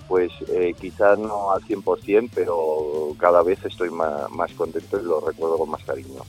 pues 0.08 0.32
eh, 0.50 0.74
quizás 0.80 1.20
no 1.20 1.52
al 1.52 1.62
100%, 1.62 2.30
pero 2.34 3.14
cada 3.20 3.44
vez 3.44 3.64
estoy 3.64 3.92
más, 3.92 4.30
más 4.32 4.52
contento 4.54 5.00
y 5.00 5.06
lo 5.06 5.22
recuerdo 5.22 5.58
con 5.58 5.70
más 5.70 5.84
cariño. 5.84 6.22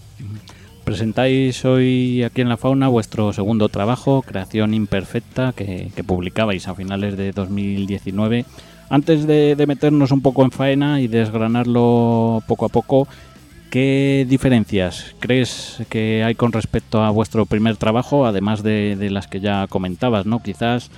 Presentáis 0.84 1.64
hoy 1.64 2.22
aquí 2.22 2.42
en 2.42 2.48
La 2.48 2.56
Fauna 2.56 2.88
vuestro 2.88 3.32
segundo 3.32 3.68
trabajo, 3.68 4.22
Creación 4.22 4.74
Imperfecta, 4.74 5.52
que, 5.52 5.90
que 5.94 6.04
publicabais 6.04 6.68
a 6.68 6.74
finales 6.74 7.16
de 7.16 7.32
2019. 7.32 8.44
Antes 8.90 9.26
de, 9.26 9.54
de 9.54 9.66
meternos 9.68 10.10
un 10.10 10.20
poco 10.20 10.42
en 10.42 10.50
faena 10.50 11.00
y 11.00 11.06
desgranarlo 11.06 12.42
poco 12.48 12.66
a 12.66 12.68
poco, 12.68 13.06
¿qué 13.70 14.26
diferencias 14.28 15.14
crees 15.20 15.78
que 15.88 16.22
hay 16.24 16.34
con 16.34 16.52
respecto 16.52 17.02
a 17.02 17.10
vuestro 17.10 17.46
primer 17.46 17.76
trabajo, 17.76 18.26
además 18.26 18.62
de, 18.62 18.96
las 19.10 19.26
que 19.26 19.40
ya 19.40 19.66
comentabas? 19.68 20.26
¿no? 20.26 20.40
Quizás 20.42 20.90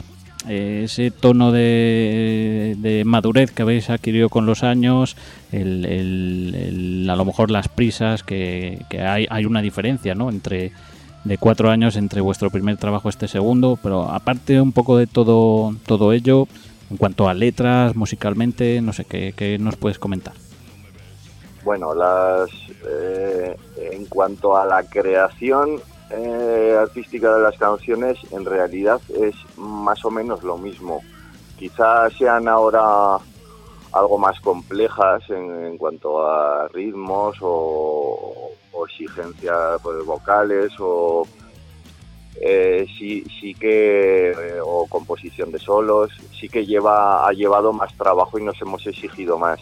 eh, 0.48 0.82
ese 0.84 1.10
tono 1.10 1.52
de, 1.52 3.02
madurez 3.06 3.52
que 3.52 3.62
habéis 3.62 3.90
adquirido 3.90 4.28
con 4.28 4.46
los 4.46 4.62
años, 4.62 5.16
el- 5.52 5.84
el- 5.84 7.08
a 7.10 7.16
lo 7.16 7.24
mejor 7.24 7.50
las 7.50 7.68
prisas, 7.68 8.22
que, 8.22 8.80
que 8.88 9.02
hay, 9.02 9.26
hay 9.30 9.44
una 9.44 9.62
diferencia 9.62 10.14
¿no? 10.14 10.30
entre 10.30 10.72
de 11.24 11.38
cuatro 11.38 11.70
años 11.70 11.94
entre 11.96 12.20
vuestro 12.20 12.50
primer 12.50 12.76
trabajo 12.78 13.08
y 13.08 13.10
este 13.10 13.28
segundo, 13.28 13.78
pero 13.80 14.10
aparte 14.10 14.60
un 14.60 14.72
poco 14.72 14.96
de 14.96 15.06
todo, 15.06 15.76
todo 15.86 16.12
ello, 16.12 16.48
en 16.90 16.96
cuanto 16.96 17.28
a 17.28 17.34
letras, 17.34 17.94
musicalmente, 17.94 18.80
no 18.82 18.92
sé, 18.92 19.04
¿qué, 19.04 19.32
qué 19.36 19.56
nos 19.58 19.76
puedes 19.76 20.00
comentar? 20.00 20.34
Bueno, 21.64 21.94
las 21.94 22.50
eh, 22.86 23.56
en 23.76 24.06
cuanto 24.06 24.56
a 24.56 24.66
la 24.66 24.82
creación 24.82 25.80
eh, 26.10 26.76
artística 26.78 27.34
de 27.34 27.42
las 27.42 27.56
canciones, 27.56 28.18
en 28.32 28.44
realidad 28.44 29.00
es 29.14 29.34
más 29.56 30.04
o 30.04 30.10
menos 30.10 30.42
lo 30.42 30.58
mismo. 30.58 31.00
Quizás 31.58 32.12
sean 32.14 32.48
ahora 32.48 33.18
algo 33.92 34.18
más 34.18 34.40
complejas 34.40 35.22
en, 35.30 35.78
cuanto 35.78 36.26
a 36.26 36.66
ritmos 36.68 37.36
o, 37.40 38.50
o 38.72 38.86
exigencias 38.86 39.80
pues, 39.82 40.04
vocales 40.04 40.72
o 40.80 41.26
eh, 42.40 42.86
sí, 42.98 43.24
sí 43.40 43.54
que 43.54 44.30
eh, 44.30 44.60
o 44.64 44.86
composición 44.88 45.52
de 45.52 45.58
solos, 45.58 46.10
sí 46.32 46.48
que 46.48 46.64
lleva 46.64 47.26
ha 47.26 47.32
llevado 47.32 47.72
más 47.72 47.94
trabajo 47.96 48.38
y 48.38 48.42
nos 48.42 48.60
hemos 48.60 48.86
exigido 48.86 49.38
más 49.38 49.60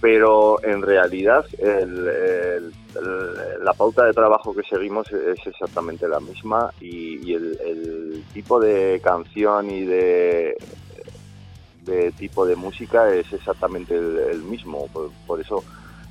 pero 0.00 0.62
en 0.64 0.82
realidad 0.82 1.44
el- 1.58 2.72
la 3.62 3.72
pauta 3.74 4.04
de 4.04 4.12
trabajo 4.12 4.54
que 4.54 4.62
seguimos 4.62 5.10
es 5.12 5.46
exactamente 5.46 6.08
la 6.08 6.20
misma 6.20 6.70
y, 6.80 7.32
el, 7.32 8.24
tipo 8.32 8.60
de 8.60 9.00
canción 9.02 9.70
y 9.70 9.84
de, 9.84 10.56
tipo 12.18 12.46
de 12.46 12.56
música 12.56 13.12
es 13.14 13.32
exactamente 13.32 13.96
el, 13.96 14.42
mismo. 14.42 14.86
Por, 14.92 15.10
por 15.26 15.40
eso, 15.40 15.64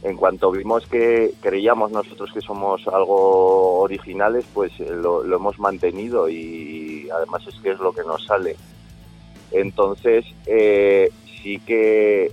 en 0.04 0.16
cuanto 0.18 0.52
vimos 0.52 0.86
que 0.88 1.34
creíamos 1.42 1.92
nosotros 1.92 2.30
que 2.34 2.42
somos 2.42 2.86
algo 2.88 3.80
originales, 3.80 4.46
pues 4.54 4.72
eh, 4.80 4.90
lo, 4.90 5.24
lo 5.24 5.36
hemos 5.38 5.58
mantenido 5.60 6.30
y 6.30 7.10
además 7.10 7.46
es 7.48 7.60
que 7.62 7.72
es 7.72 7.80
lo 7.80 7.94
que 7.94 8.04
nos 8.04 8.26
sale. 8.26 8.56
Entonces, 9.52 10.26
eh, 10.46 11.10
sí 11.42 11.60
que 11.60 12.32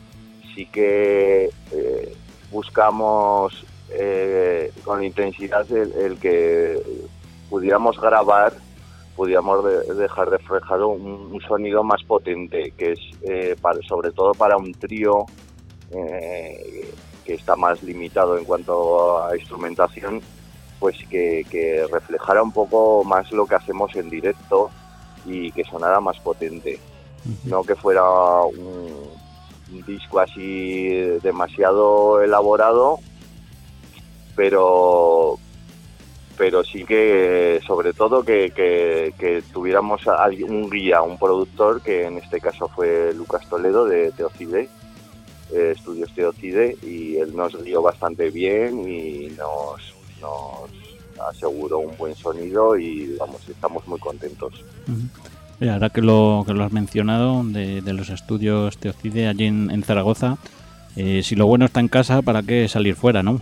sí 0.57 0.66
que 0.72 1.44
eh, 1.70 2.16
buscamos 2.50 3.52
eh, 3.92 4.70
con 4.82 5.04
intensidad 5.04 5.70
el, 5.70 5.92
el 6.04 6.18
que 6.18 6.80
pudiéramos 7.48 7.96
grabar, 8.00 8.57
pudiéramos 9.14 9.62
de- 9.64 9.94
dejar 9.94 10.30
reflejado 10.30 10.88
un, 10.88 11.32
un 11.34 11.40
sonido 11.42 11.84
más 11.84 12.02
potente, 12.07 12.72
que 12.76 12.92
es 12.92 13.00
eh, 13.20 13.54
para- 13.61 13.80
sobre 13.82 14.11
todo 14.12 14.34
para 14.34 14.57
un 14.57 14.74
trío 14.76 15.28
que 17.24 17.34
está 17.34 17.54
más 17.57 17.80
limitado 17.82 18.36
en 18.38 18.44
cuanto 18.44 19.22
a 19.24 19.36
instrumentación, 19.36 20.22
pues 20.78 20.96
que, 21.11 21.44
que 21.50 21.84
reflejara 21.92 22.42
un 22.42 22.52
poco 22.52 23.04
más 23.04 23.30
lo 23.32 23.46
que 23.46 23.54
hacemos 23.57 23.94
en 23.94 24.09
directo 24.11 24.70
y 25.24 25.52
que 25.52 25.64
sonara 25.64 26.00
más 26.00 26.18
potente. 26.20 26.80
No 27.50 27.64
que 27.64 27.74
fuera 27.76 28.02
un, 28.44 29.16
un 29.73 29.83
disco 29.85 30.21
así 30.21 30.89
demasiado 31.23 32.23
elaborado, 32.23 32.99
pero 34.35 35.39
pero 36.39 36.62
sí 36.64 36.85
que 36.85 37.61
sobre 37.67 37.95
todo 37.95 38.23
que, 38.23 38.53
que- 38.55 39.43
tuviéramos 39.53 40.03
un 40.47 40.69
guía, 40.69 41.01
un 41.01 41.19
productor, 41.19 41.81
que 41.81 42.05
en 42.05 42.19
este 42.19 42.41
caso 42.41 42.69
fue 42.69 43.14
Lucas 43.14 43.49
Toledo 43.49 43.87
de 43.87 44.12
Teocide, 44.12 44.69
eh, 45.53 45.73
Estudios 45.75 46.12
Teocide, 46.14 46.77
y 46.83 47.17
él 47.17 47.35
nos 47.35 47.57
guió 47.62 47.81
bastante 47.81 48.29
bien 48.31 48.87
y 48.87 49.29
nos, 49.31 49.81
nos 50.21 50.71
aseguró 51.31 51.79
un 51.79 51.97
buen 51.97 52.14
sonido 52.14 52.77
y 52.77 53.17
vamos, 53.17 53.49
estamos 53.49 53.87
muy 53.89 53.99
contentos. 53.99 54.53
Ahora 55.61 55.88
que 55.90 56.02
lo, 56.02 56.44
que 56.46 56.52
lo 56.52 56.64
has 56.64 56.72
mencionado, 56.72 57.42
de, 57.44 57.80
los 57.92 58.11
estudios 58.11 58.76
Teocide 58.78 59.28
allí 59.28 59.46
en, 59.46 59.82
Zaragoza, 59.82 60.36
eh, 60.96 61.22
si 61.22 61.34
lo 61.34 61.46
bueno 61.46 61.64
está 61.64 61.80
en 61.80 61.88
casa, 61.88 62.22
¿para 62.22 62.42
qué 62.42 62.68
salir 62.68 62.94
fuera, 62.94 63.22
no? 63.22 63.40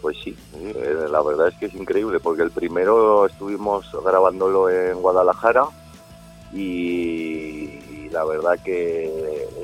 Pues 0.00 0.16
sí, 0.22 0.36
eh, 0.54 1.06
la 1.10 1.22
verdad 1.22 1.48
es 1.48 1.54
que 1.54 1.66
es 1.66 1.74
increíble 1.74 2.20
porque 2.20 2.42
el 2.42 2.52
primero 2.52 3.26
estuvimos 3.26 3.90
grabándolo 4.04 4.70
en 4.70 5.00
Guadalajara 5.00 5.64
y 6.52 8.08
la 8.10 8.24
verdad 8.24 8.58
que 8.64 9.04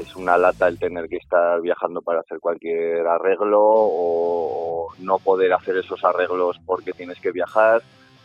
es 0.01 0.17
una 0.17 0.37
lata 0.37 0.69
el 0.69 0.79
tener 0.79 1.09
que 1.09 1.17
estar 1.17 1.61
viajando 1.61 2.03
para 2.03 2.21
hacer 2.21 2.41
cualquier 2.41 3.07
arreglo 3.07 3.61
o 3.63 4.89
no 4.99 5.19
poder 5.19 5.53
hacer 5.53 5.77
esos 5.77 6.05
arreglos 6.05 6.61
porque 6.67 6.93
tienes 6.93 7.21
que 7.21 7.33
viajar. 7.33 7.83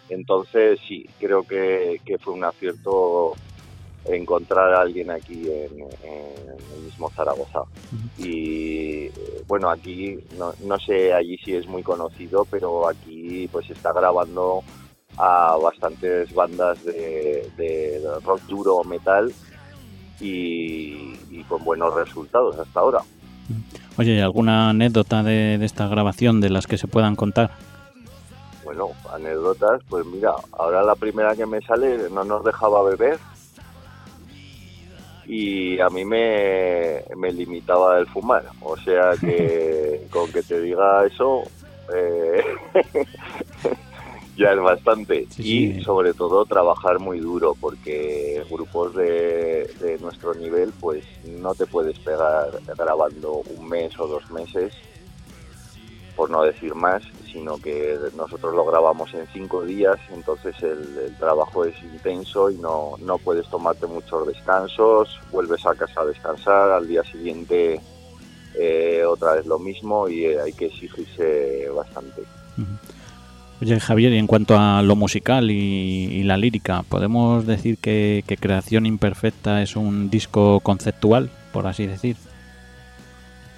Entonces 0.09 0.79
sí, 0.87 1.07
creo 1.19 1.43
que, 1.43 2.01
que 2.05 2.17
fue 2.17 2.33
un 2.33 2.43
acierto 2.43 3.35
encontrar 4.05 4.73
a 4.73 4.81
alguien 4.81 5.11
aquí 5.11 5.47
en, 5.47 5.81
en 5.81 6.49
el 6.75 6.83
mismo 6.83 7.09
Zaragoza. 7.11 7.61
Y 8.17 9.09
bueno, 9.47 9.69
aquí 9.69 10.17
no, 10.37 10.53
no 10.65 10.79
sé 10.79 11.13
allí 11.13 11.37
si 11.37 11.55
es 11.55 11.67
muy 11.67 11.83
conocido, 11.83 12.45
pero 12.49 12.87
aquí 12.87 13.47
pues 13.51 13.69
está 13.69 13.93
grabando 13.93 14.63
a 15.17 15.57
bastantes 15.61 16.33
bandas 16.33 16.83
de, 16.85 17.49
de 17.57 18.01
rock 18.23 18.41
duro 18.47 18.77
o 18.77 18.83
metal 18.83 19.31
y, 20.19 21.13
y 21.29 21.43
con 21.47 21.63
buenos 21.63 21.93
resultados 21.93 22.57
hasta 22.57 22.79
ahora. 22.79 22.99
Oye, 23.97 24.15
¿y 24.15 24.19
¿alguna 24.19 24.69
anécdota 24.69 25.23
de, 25.23 25.57
de 25.57 25.65
esta 25.65 25.87
grabación 25.87 26.39
de 26.39 26.49
las 26.49 26.67
que 26.67 26.77
se 26.77 26.87
puedan 26.87 27.15
contar? 27.15 27.51
Bueno, 28.69 28.91
anécdotas, 29.11 29.81
pues 29.89 30.05
mira, 30.05 30.31
ahora 30.51 30.83
la 30.83 30.93
primera 30.93 31.35
que 31.35 31.47
me 31.47 31.59
sale 31.61 32.07
no 32.11 32.23
nos 32.23 32.45
dejaba 32.45 32.83
beber 32.83 33.17
y 35.25 35.79
a 35.79 35.89
mí 35.89 36.05
me, 36.05 37.03
me 37.17 37.31
limitaba 37.31 37.97
el 37.97 38.05
fumar. 38.05 38.43
O 38.61 38.77
sea 38.77 39.13
que 39.19 40.05
con 40.11 40.31
que 40.31 40.43
te 40.43 40.61
diga 40.61 41.03
eso 41.03 41.45
eh, 41.95 42.43
ya 44.37 44.51
es 44.51 44.59
bastante. 44.59 45.27
y 45.39 45.81
sobre 45.81 46.13
todo 46.13 46.45
trabajar 46.45 46.99
muy 46.99 47.19
duro 47.21 47.55
porque 47.59 48.45
grupos 48.51 48.93
de, 48.93 49.67
de 49.79 49.97
nuestro 49.99 50.35
nivel 50.35 50.71
pues 50.79 51.03
no 51.25 51.55
te 51.55 51.65
puedes 51.65 51.97
pegar 51.97 52.51
grabando 52.77 53.41
un 53.57 53.67
mes 53.67 53.99
o 53.99 54.05
dos 54.05 54.29
meses 54.29 54.71
por 56.19 56.29
no 56.29 56.43
decir 56.43 56.75
más, 56.75 57.01
sino 57.31 57.57
que 57.59 57.97
nosotros 58.17 58.53
lo 58.53 58.65
grabamos 58.65 59.13
en 59.13 59.25
cinco 59.31 59.63
días, 59.63 59.95
entonces 60.13 60.53
el, 60.61 61.15
trabajo 61.17 61.63
es 61.63 61.73
intenso 61.81 62.51
y 62.51 62.57
no, 62.57 62.95
no 62.99 63.17
puedes 63.19 63.47
tomarte 63.47 63.87
muchos 63.87 64.27
descansos, 64.27 65.17
vuelves 65.31 65.65
a 65.65 65.73
casa 65.75 66.01
a 66.01 66.05
descansar, 66.05 66.71
al 66.71 66.89
día 66.89 67.03
siguiente 67.05 67.79
eh, 68.59 69.01
otra 69.07 69.35
vez 69.35 69.45
lo 69.45 69.59
mismo 69.59 70.09
y 70.09 70.25
eh, 70.25 70.41
hay 70.41 70.51
que 70.51 70.65
exigirse 70.65 71.69
bastante. 71.73 72.23
Oye, 73.61 73.79
Javier, 73.79 74.11
y 74.11 74.17
en 74.17 74.27
cuanto 74.27 74.57
a 74.59 74.81
lo 74.81 74.97
musical 74.97 75.49
y, 75.51 76.21
la 76.23 76.35
lírica, 76.35 76.83
¿podemos 76.83 77.47
decir 77.47 77.77
que 77.77 78.25
Creación 78.41 78.85
Imperfecta 78.85 79.61
es 79.61 79.77
un 79.77 80.09
disco 80.09 80.59
conceptual, 80.59 81.29
por 81.53 81.65
así 81.65 81.87
decir? 81.87 82.17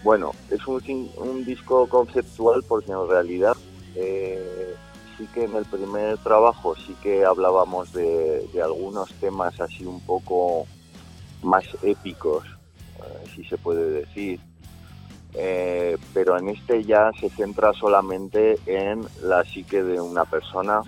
Bueno, 0.03 0.33
es 0.49 0.65
un, 0.67 1.11
un 1.17 1.45
disco 1.45 1.87
conceptual 1.87 2.63
porque 2.67 2.91
en 2.91 3.07
realidad 3.07 3.55
eh, 3.95 4.75
sí 5.17 5.27
que 5.33 5.43
en 5.43 5.55
el 5.55 5.65
primer 5.65 6.17
trabajo 6.19 6.75
sí 6.75 6.95
que 7.03 7.23
hablábamos 7.23 7.93
de, 7.93 8.47
algunos 8.63 9.13
temas 9.15 9.59
así 9.59 9.85
un 9.85 9.99
poco 10.01 10.65
más 11.43 11.65
épicos, 11.83 12.45
eh, 12.97 13.27
si 13.35 13.43
se 13.45 13.57
puede 13.57 13.89
decir. 13.91 14.39
Eh, 15.33 15.97
pero 16.13 16.37
en 16.37 16.49
este 16.49 16.83
ya 16.83 17.11
se 17.19 17.29
centra 17.29 17.71
solamente 17.73 18.57
en 18.65 19.05
la 19.23 19.45
psique 19.45 19.81
de 19.81 20.01
una 20.01 20.25
persona 20.25 20.81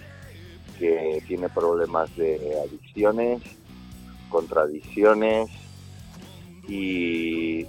que 0.78 1.24
tiene 1.28 1.47
problemas 1.47 2.14
de 2.18 2.59
adicciones, 2.61 3.41
contradicciones 4.30 5.49
y 6.68 7.64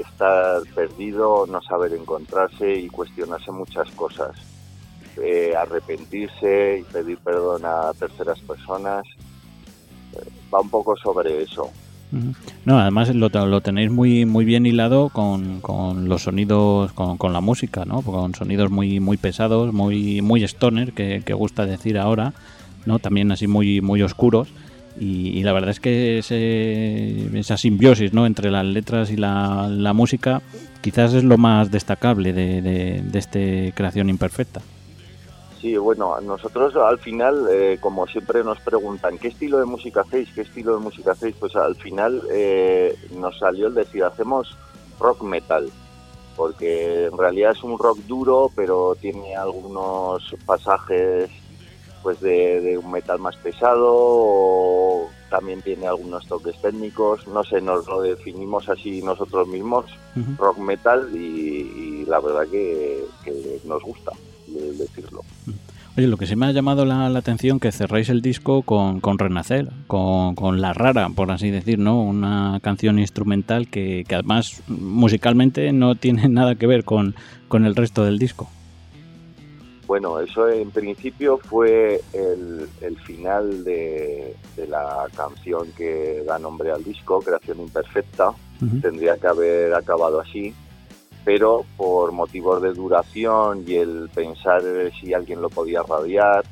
estar 0.00 0.62
perdido, 0.74 1.46
no 1.46 1.62
saber 1.62 1.92
encontrarse 1.92 2.74
y 2.74 2.88
cuestionarse 2.88 3.50
muchas 3.50 3.90
cosas. 3.92 4.36
Eh, 5.20 5.52
arrepentirse 5.56 6.78
y 6.80 6.92
pedir 6.92 7.18
perdón 7.18 7.62
a 7.64 7.92
terceras 7.98 8.38
personas. 8.40 9.04
Eh, 10.12 10.28
va 10.52 10.60
un 10.60 10.70
poco 10.70 10.96
sobre 10.96 11.42
eso. 11.42 11.70
No, 12.64 12.78
además 12.78 13.14
lo, 13.14 13.28
lo 13.28 13.60
tenéis 13.60 13.90
muy 13.90 14.24
muy 14.24 14.46
bien 14.46 14.64
hilado 14.64 15.10
con, 15.10 15.60
con 15.60 16.08
los 16.08 16.22
sonidos, 16.22 16.92
con, 16.92 17.18
con 17.18 17.34
la 17.34 17.40
música, 17.42 17.84
¿no? 17.84 18.00
Con 18.00 18.34
sonidos 18.34 18.70
muy 18.70 18.98
muy 18.98 19.18
pesados, 19.18 19.74
muy 19.74 20.22
muy 20.22 20.42
stoner, 20.44 20.94
que, 20.94 21.22
que 21.24 21.34
gusta 21.34 21.66
decir 21.66 21.98
ahora, 21.98 22.32
¿no? 22.86 22.98
También 22.98 23.30
así 23.30 23.46
muy 23.46 23.82
muy 23.82 24.02
oscuros. 24.02 24.48
Y, 25.00 25.42
la 25.44 25.52
verdad 25.52 25.70
es 25.70 25.80
que 25.80 26.18
ese- 26.18 27.38
esa 27.38 27.56
simbiosis, 27.56 28.12
¿no? 28.12 28.26
Entre 28.26 28.50
las 28.50 28.64
letras 28.64 29.10
y 29.10 29.16
la, 29.16 29.68
la 29.70 29.92
música, 29.92 30.42
quizás 30.80 31.14
es 31.14 31.24
lo 31.24 31.38
más 31.38 31.70
destacable 31.70 32.32
de, 32.32 32.60
de, 32.62 33.02
de 33.02 33.18
este 33.18 33.72
creación 33.76 34.10
imperfecta. 34.10 34.60
Sí, 35.60 35.76
bueno, 35.76 36.20
nosotros 36.20 36.74
al 36.76 36.98
final, 36.98 37.46
eh, 37.50 37.78
como 37.80 38.06
siempre 38.06 38.44
nos 38.44 38.60
preguntan, 38.60 39.18
¿qué 39.18 39.28
estilo 39.28 39.58
de 39.58 39.64
música 39.66 40.02
hacéis? 40.02 40.28
¿Qué 40.32 40.42
estilo 40.42 40.74
de 40.76 40.82
música 40.84 41.12
hacéis? 41.12 41.34
Pues 41.38 41.54
al 41.56 41.74
final 41.76 42.22
eh, 42.32 42.94
nos 43.18 43.38
salió 43.38 43.66
el 43.66 43.74
decir, 43.74 44.04
hacemos 44.04 44.56
rock 45.00 45.22
metal, 45.22 45.68
porque 46.36 47.06
en 47.06 47.18
realidad 47.18 47.52
es 47.56 47.62
un 47.64 47.76
rock 47.76 47.98
duro, 48.06 48.52
pero 48.54 48.96
tiene 49.00 49.34
algunos 49.34 50.22
pasajes 50.46 51.28
pues 52.02 52.20
de, 52.20 52.60
de 52.60 52.78
un 52.78 52.90
metal 52.90 53.18
más 53.18 53.36
pesado, 53.36 53.86
o 53.90 55.08
también 55.30 55.60
tiene 55.62 55.86
algunos 55.86 56.26
toques 56.26 56.56
técnicos, 56.60 57.26
no 57.28 57.44
sé, 57.44 57.60
nos 57.60 57.86
lo 57.86 58.00
definimos 58.02 58.68
así 58.68 59.02
nosotros 59.02 59.46
mismos, 59.48 59.84
rock 60.38 60.58
metal, 60.58 61.08
y, 61.14 61.18
y 61.18 62.04
la 62.06 62.20
verdad 62.20 62.46
que, 62.50 63.04
que 63.24 63.60
nos 63.66 63.82
gusta 63.82 64.12
de- 64.46 64.72
decirlo. 64.72 65.20
Oye, 65.96 66.06
lo 66.06 66.16
que 66.16 66.26
sí 66.28 66.36
me 66.36 66.46
ha 66.46 66.52
llamado 66.52 66.84
la, 66.84 67.08
la 67.10 67.18
atención 67.18 67.58
que 67.58 67.72
cerráis 67.72 68.08
el 68.08 68.22
disco 68.22 68.62
con, 68.62 69.00
con 69.00 69.18
Renacer, 69.18 69.68
con, 69.88 70.36
con 70.36 70.60
La 70.60 70.72
Rara, 70.72 71.08
por 71.08 71.32
así 71.32 71.50
decir, 71.50 71.80
¿no? 71.80 72.00
Una 72.00 72.60
canción 72.62 73.00
instrumental 73.00 73.66
que, 73.68 74.04
que 74.06 74.14
además 74.14 74.62
musicalmente 74.68 75.72
no 75.72 75.96
tiene 75.96 76.28
nada 76.28 76.54
que 76.54 76.68
ver 76.68 76.84
con, 76.84 77.16
con 77.48 77.64
el 77.64 77.74
resto 77.74 78.04
del 78.04 78.18
disco. 78.18 78.48
Bueno, 79.88 80.20
eso 80.20 80.50
en 80.50 80.70
principio 80.70 81.38
fue 81.38 82.02
el, 82.12 82.68
el 82.82 82.98
final 82.98 83.64
de, 83.64 84.36
de 84.54 84.66
la 84.66 85.06
canción 85.16 85.72
que 85.72 86.22
da 86.26 86.38
nombre 86.38 86.70
al 86.70 86.84
disco, 86.84 87.20
Creación 87.22 87.60
Imperfecta. 87.60 88.32
Tendría 88.82 89.16
que 89.16 89.28
haber 89.28 89.72
acabado 89.72 90.20
así, 90.20 90.52
pero 91.24 91.64
por 91.78 92.12
motivos 92.12 92.60
de 92.60 92.74
duración 92.74 93.64
y 93.66 93.76
el 93.76 94.10
pensar 94.14 94.62
si 95.00 95.14
alguien 95.14 95.40
lo 95.40 95.48
podía 95.48 95.82
radiar, 95.82 96.44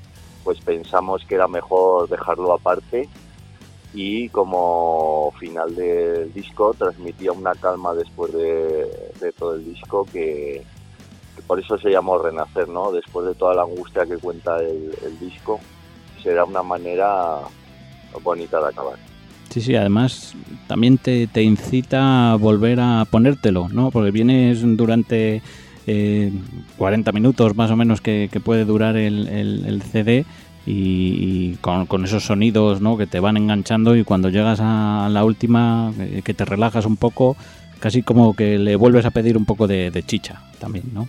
pues 0.42 0.58
pensamos 0.60 1.22
que 1.28 1.34
era 1.34 1.46
mejor 1.46 2.08
dejarlo 2.08 2.54
aparte 2.54 3.06
y 3.92 4.30
como 4.30 5.30
final 5.38 5.74
del 5.74 6.32
disco 6.32 6.72
transmitía 6.72 7.32
una 7.32 7.54
calma 7.54 7.92
después 7.92 8.32
de, 8.32 9.12
de 9.20 9.32
todo 9.32 9.56
el 9.56 9.64
disco 9.66 10.06
que 10.10 10.64
por 11.46 11.60
eso 11.60 11.78
se 11.78 11.90
llamó 11.90 12.18
Renacer, 12.18 12.68
¿no? 12.68 12.92
Después 12.92 13.26
de 13.26 13.34
toda 13.34 13.54
la 13.54 13.62
angustia 13.62 14.06
que 14.06 14.16
cuenta 14.16 14.58
el, 14.58 15.18
disco, 15.20 15.60
será 16.22 16.44
una 16.44 16.62
manera 16.62 17.38
bonita 18.22 18.60
de 18.60 18.68
acabar. 18.68 18.98
Sí, 19.50 19.60
sí, 19.60 19.76
además 19.76 20.34
también 20.66 20.98
te, 20.98 21.26
te 21.28 21.42
incita 21.42 22.32
a 22.32 22.36
volver 22.36 22.80
a 22.80 23.06
ponértelo, 23.10 23.68
¿no? 23.68 23.90
Porque 23.90 24.10
vienes 24.10 24.60
durante 24.76 25.42
eh, 25.86 26.32
40 26.78 27.12
minutos 27.12 27.54
más 27.54 27.70
o 27.70 27.76
menos 27.76 28.00
que, 28.00 28.28
puede 28.44 28.64
durar 28.64 28.96
el, 28.96 29.82
CD 29.90 30.26
y, 30.66 31.54
con, 31.60 32.04
esos 32.04 32.24
sonidos, 32.24 32.80
¿no? 32.80 32.96
Que 32.96 33.06
te 33.06 33.20
van 33.20 33.36
enganchando 33.36 33.96
y 33.96 34.02
cuando 34.02 34.28
llegas 34.28 34.58
a 34.60 35.08
la 35.10 35.24
última, 35.24 35.92
eh, 35.98 36.22
que 36.24 36.34
te 36.34 36.44
relajas 36.44 36.86
un 36.86 36.96
poco, 36.96 37.36
casi 37.78 38.02
como 38.02 38.34
que 38.34 38.58
le 38.58 38.74
vuelves 38.74 39.06
a 39.06 39.12
pedir 39.12 39.36
un 39.36 39.44
poco 39.44 39.68
de 39.68 40.02
chicha 40.06 40.42
también, 40.58 40.86
¿no? 40.92 41.06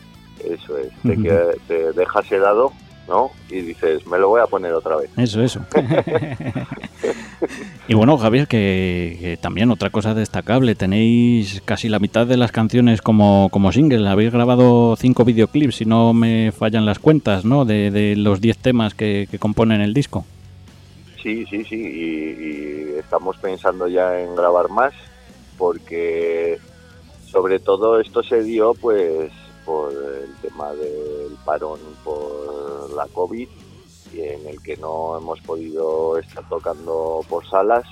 Eso 0.50 0.78
es, 0.78 0.90
te, 1.04 1.16
queda- 1.22 1.52
te 1.68 1.92
dejas 1.94 2.32
helado, 2.32 2.72
¿no? 3.08 3.32
Y 3.50 3.62
dices, 3.62 4.06
me 4.08 4.20
lo 4.20 4.30
voy 4.30 4.42
a 4.42 4.48
poner 4.48 4.74
otra 4.74 4.98
vez. 4.98 5.10
Eso, 5.18 5.42
eso. 5.42 5.62
y 7.88 7.94
bueno, 7.94 8.18
Javier, 8.18 8.48
que, 8.48 9.18
que 9.20 9.38
también 9.38 9.72
otra 9.72 9.90
cosa 9.90 10.14
destacable, 10.14 10.76
tenéis 10.76 11.62
casi 11.66 11.90
la 11.90 12.00
mitad 12.00 12.28
de 12.28 12.38
las 12.38 12.52
canciones 12.52 13.02
como, 13.02 13.50
como 13.50 13.72
single, 13.72 14.08
habéis 14.08 14.32
grabado 14.32 14.96
cinco 14.98 15.24
videoclips, 15.24 15.76
si 15.76 15.86
no 15.86 16.14
me 16.14 16.52
fallan 16.52 16.86
las 16.86 17.00
cuentas, 17.00 17.46
¿no? 17.46 17.66
De, 17.66 17.92
de 17.92 18.16
los 18.16 18.42
10 18.42 18.58
temas 18.58 18.94
que, 18.94 19.28
que 19.32 19.40
componen 19.40 19.82
el 19.82 19.94
disco. 19.94 20.26
Sí, 21.24 21.46
sí, 21.50 21.64
sí, 21.66 21.76
y, 21.76 22.96
y 22.96 23.00
estamos 23.00 23.38
pensando 23.38 23.88
ya 23.88 24.20
en 24.20 24.36
grabar 24.36 24.70
más 24.70 24.94
porque 25.58 26.58
sobre 27.32 27.60
todo 27.60 28.00
esto 28.00 28.22
se 28.24 28.44
dio 28.44 28.74
pues 28.76 29.32
por 29.68 29.92
el 29.92 30.34
tema 30.42 30.74
del 30.74 31.38
parón 31.44 31.80
por 32.06 32.90
la 32.96 33.06
COVID 33.08 33.50
en 34.16 34.48
el 34.48 34.62
que 34.64 34.78
no 34.78 35.18
hemos 35.18 35.42
podido 35.42 36.18
estar 36.18 36.48
tocando 36.48 37.20
por 37.30 37.46
salas. 37.46 37.86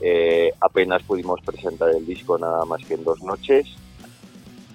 Eh, 0.00 0.52
apenas 0.60 1.02
pudimos 1.04 1.40
presentar 1.40 1.88
el 1.88 2.04
disco 2.04 2.38
nada 2.38 2.64
más 2.66 2.84
que 2.84 2.94
en 2.94 3.04
dos 3.04 3.22
noches 3.22 3.66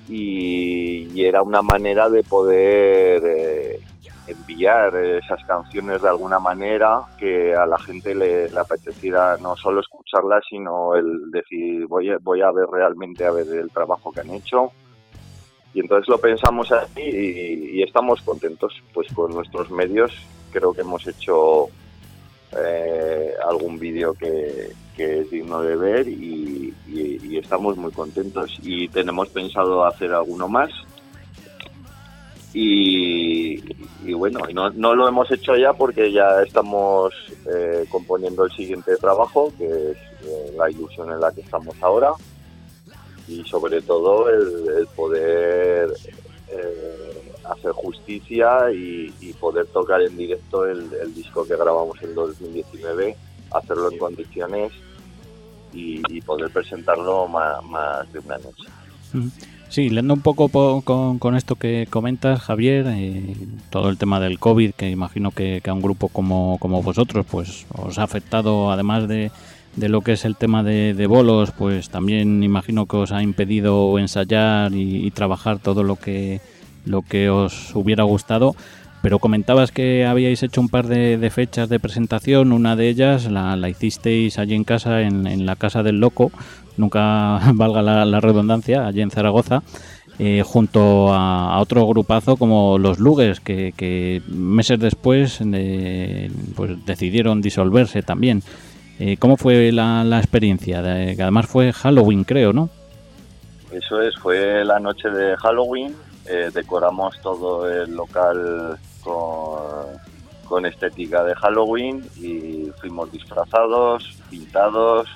y, 0.07 1.07
y 1.13 1.25
era 1.25 1.43
una 1.43 1.61
manera 1.61 2.09
de 2.09 2.23
poder 2.23 3.21
eh, 3.23 3.79
enviar 4.27 4.95
esas 4.95 5.43
canciones 5.45 6.01
de 6.01 6.09
alguna 6.09 6.39
manera 6.39 7.01
que 7.19 7.53
a 7.53 7.65
la 7.65 7.77
gente 7.77 8.15
le, 8.15 8.49
le 8.49 8.59
apeteciera 8.59 9.37
no 9.37 9.55
solo 9.55 9.81
escucharlas 9.81 10.43
sino 10.49 10.95
el 10.95 11.29
decir 11.31 11.85
voy 11.87 12.09
a, 12.09 12.17
voy 12.19 12.41
a 12.41 12.51
ver 12.51 12.67
realmente 12.67 13.25
a 13.25 13.31
ver 13.31 13.47
el 13.49 13.69
trabajo 13.69 14.11
que 14.11 14.21
han 14.21 14.31
hecho 14.31 14.71
y 15.73 15.81
entonces 15.81 16.07
lo 16.07 16.17
pensamos 16.17 16.71
así 16.71 17.01
y, 17.01 17.83
estamos 17.83 18.21
contentos. 18.21 18.73
Pues 18.93 19.07
con 19.13 19.33
nuestros 19.33 19.69
medios 19.71 20.11
creo 20.51 20.73
que 20.73 20.81
hemos 20.81 21.05
hecho 21.07 21.67
eh, 22.57 23.33
algún 23.47 23.77
vídeo 23.77 24.13
que, 24.13 24.71
es 24.97 25.31
digno 25.31 25.61
de 25.61 25.77
ver 25.77 26.07
y, 26.07 26.73
estamos 27.37 27.77
muy 27.77 27.91
contentos. 27.91 28.57
Y 28.61 28.87
tenemos 28.89 29.29
pensado 29.29 29.85
hacer 29.85 30.11
alguno 30.11 30.47
más. 30.47 30.69
Y, 32.53 33.61
bueno, 34.13 34.39
no 34.73 34.95
lo 34.95 35.07
hemos 35.07 35.31
hecho 35.31 35.55
ya 35.55 35.71
porque 35.73 36.11
ya 36.11 36.41
estamos 36.41 37.13
eh, 37.45 37.85
componiendo 37.89 38.43
el 38.43 38.51
siguiente 38.51 38.97
trabajo, 38.97 39.53
que 39.57 39.65
es 39.65 39.97
eh, 40.25 40.53
la 40.57 40.69
ilusión 40.69 41.11
en 41.11 41.19
la 41.19 41.31
que 41.31 41.41
estamos 41.41 41.75
ahora, 41.81 42.11
y 43.29 43.43
sobre 43.45 43.81
todo 43.81 44.27
el, 44.29 44.77
el 44.79 44.87
poder 44.87 45.89
eh, 46.51 47.31
hacer 47.45 47.71
justicia 47.71 48.71
y, 48.73 49.11
poder 49.39 49.67
tocar 49.67 50.01
en 50.01 50.17
directo 50.17 50.65
el, 50.65 50.89
el 51.01 51.13
disco 51.15 51.45
que 51.45 51.55
grabamos 51.55 52.01
en 52.01 52.13
2019, 52.13 53.15
hacerlo 53.51 53.89
en 53.89 53.97
condiciones 53.97 54.73
y, 55.71 56.01
poder 56.21 56.49
presentarlo 56.51 57.27
más, 57.27 58.11
de 58.11 58.19
una 58.19 58.37
noche. 58.37 58.65
Sí, 59.69 59.89
leendo 59.89 60.13
un 60.15 60.21
poco 60.21 60.49
po- 60.49 60.81
con, 60.83 61.19
con 61.19 61.35
esto 61.35 61.55
que 61.55 61.87
comentas, 61.89 62.41
Javier, 62.41 62.85
eh, 62.89 63.35
todo 63.69 63.89
el 63.89 63.97
tema 63.97 64.19
del 64.19 64.39
COVID, 64.39 64.73
que 64.73 64.89
imagino 64.89 65.31
que, 65.31 65.61
que 65.63 65.69
a 65.69 65.73
un 65.73 65.81
grupo 65.81 66.09
como, 66.09 66.57
como 66.59 66.81
vosotros 66.83 67.25
pues 67.29 67.65
os 67.77 67.97
ha 67.97 68.03
afectado, 68.03 68.71
además 68.71 69.07
de, 69.07 69.31
de 69.79 69.89
lo 69.89 70.01
que 70.01 70.13
es 70.13 70.25
el 70.25 70.35
tema 70.35 70.61
de, 70.61 71.07
bolos, 71.07 71.51
pues 71.51 71.89
también 71.89 72.43
imagino 72.43 72.85
que 72.85 72.97
os 72.97 73.11
ha 73.11 73.23
impedido 73.23 73.97
ensayar 73.97 74.73
y, 74.73 75.09
trabajar 75.11 75.59
todo 75.59 75.83
lo 75.83 75.95
que, 75.95 76.41
lo 76.85 77.01
que 77.01 77.29
os 77.29 77.73
hubiera 77.75 78.03
gustado. 78.03 78.55
Pero 79.01 79.19
comentabas 79.19 79.71
que 79.71 80.05
habíais 80.05 80.43
hecho 80.43 80.59
un 80.59 80.67
par 80.67 80.87
de, 80.87 81.29
fechas 81.29 81.69
de 81.69 81.79
presentación, 81.79 82.51
una 82.51 82.75
de 82.75 82.89
ellas 82.89 83.31
la, 83.31 83.69
hicisteis 83.69 84.37
allí 84.37 84.55
en 84.55 84.65
casa, 84.65 85.01
en, 85.01 85.45
la 85.45 85.55
Casa 85.55 85.83
del 85.83 86.01
Loco, 86.01 86.31
nunca 86.75 87.39
valga 87.53 87.81
la, 87.81 88.19
redundancia, 88.19 88.85
allí 88.85 89.01
en 89.01 89.11
Zaragoza, 89.11 89.63
eh, 90.19 90.43
junto 90.45 91.13
a, 91.13 91.57
otro 91.61 91.87
grupazo 91.87 92.35
como 92.35 92.77
los 92.77 92.99
Luges, 92.99 93.39
que, 93.39 93.73
que 93.77 94.21
meses 94.27 94.77
después 94.77 95.39
eh, 95.41 96.29
pues 96.55 96.85
decidieron 96.85 97.41
disolverse 97.41 98.01
también. 98.01 98.43
Eh, 98.99 99.17
¿Cómo 99.17 99.37
fue 99.37 99.71
la, 99.71 100.03
la 100.03 100.17
experiencia? 100.19 100.81
De- 100.81 101.15
que 101.15 101.21
además 101.21 101.47
fue 101.47 101.71
Halloween, 101.71 102.23
creo, 102.23 102.51
¿no? 102.53 102.69
Eso 103.71 104.01
es, 104.01 104.15
fue 104.17 104.65
la 104.65 104.79
noche 104.79 105.09
de 105.09 105.35
Halloween, 105.37 105.95
eh, 106.25 106.49
decoramos 106.53 107.19
todo 107.21 107.69
el 107.71 107.95
local 107.95 108.77
con, 109.03 109.87
con 110.45 110.65
estética 110.65 111.23
de 111.23 111.35
Halloween 111.35 112.03
y 112.17 112.69
fuimos 112.81 113.11
disfrazados, 113.11 114.17
pintados 114.29 115.07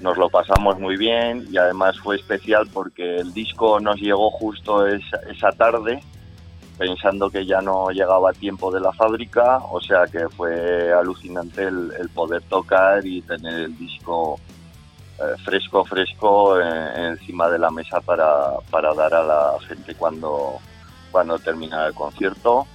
nos 0.00 0.18
lo 0.18 0.28
pasamos 0.28 0.78
muy 0.78 0.98
bien 0.98 1.46
y 1.50 1.56
además 1.56 1.98
fue 1.98 2.16
especial 2.16 2.68
porque 2.70 3.16
el 3.16 3.32
disco 3.32 3.80
nos 3.80 3.96
llegó 3.98 4.30
justo 4.30 4.86
esa, 4.86 5.16
esa 5.30 5.52
tarde 5.52 6.00
pensando 6.76 7.30
que 7.30 7.46
ya 7.46 7.60
no 7.60 7.90
llegaba 7.90 8.32
tiempo 8.32 8.70
de 8.70 8.80
la 8.80 8.92
fábrica, 8.92 9.58
o 9.70 9.80
sea 9.80 10.06
que 10.06 10.28
fue 10.28 10.92
alucinante 10.92 11.64
el, 11.64 12.10
poder 12.14 12.42
tocar 12.42 13.06
y 13.06 13.22
tener 13.22 13.54
el 13.54 13.78
disco 13.78 14.38
eh, 15.18 15.34
fresco, 15.44 15.84
fresco 15.84 16.60
eh, 16.60 17.08
encima 17.08 17.48
de 17.48 17.58
la 17.58 17.70
mesa 17.70 18.00
para, 18.00 18.58
para 18.70 18.92
dar 18.94 19.14
a 19.14 19.22
la 19.22 19.56
gente 19.66 19.94
cuando, 19.94 20.58
cuando 21.10 21.38
terminara 21.38 21.88
el 21.88 21.94
concierto. 21.94 22.66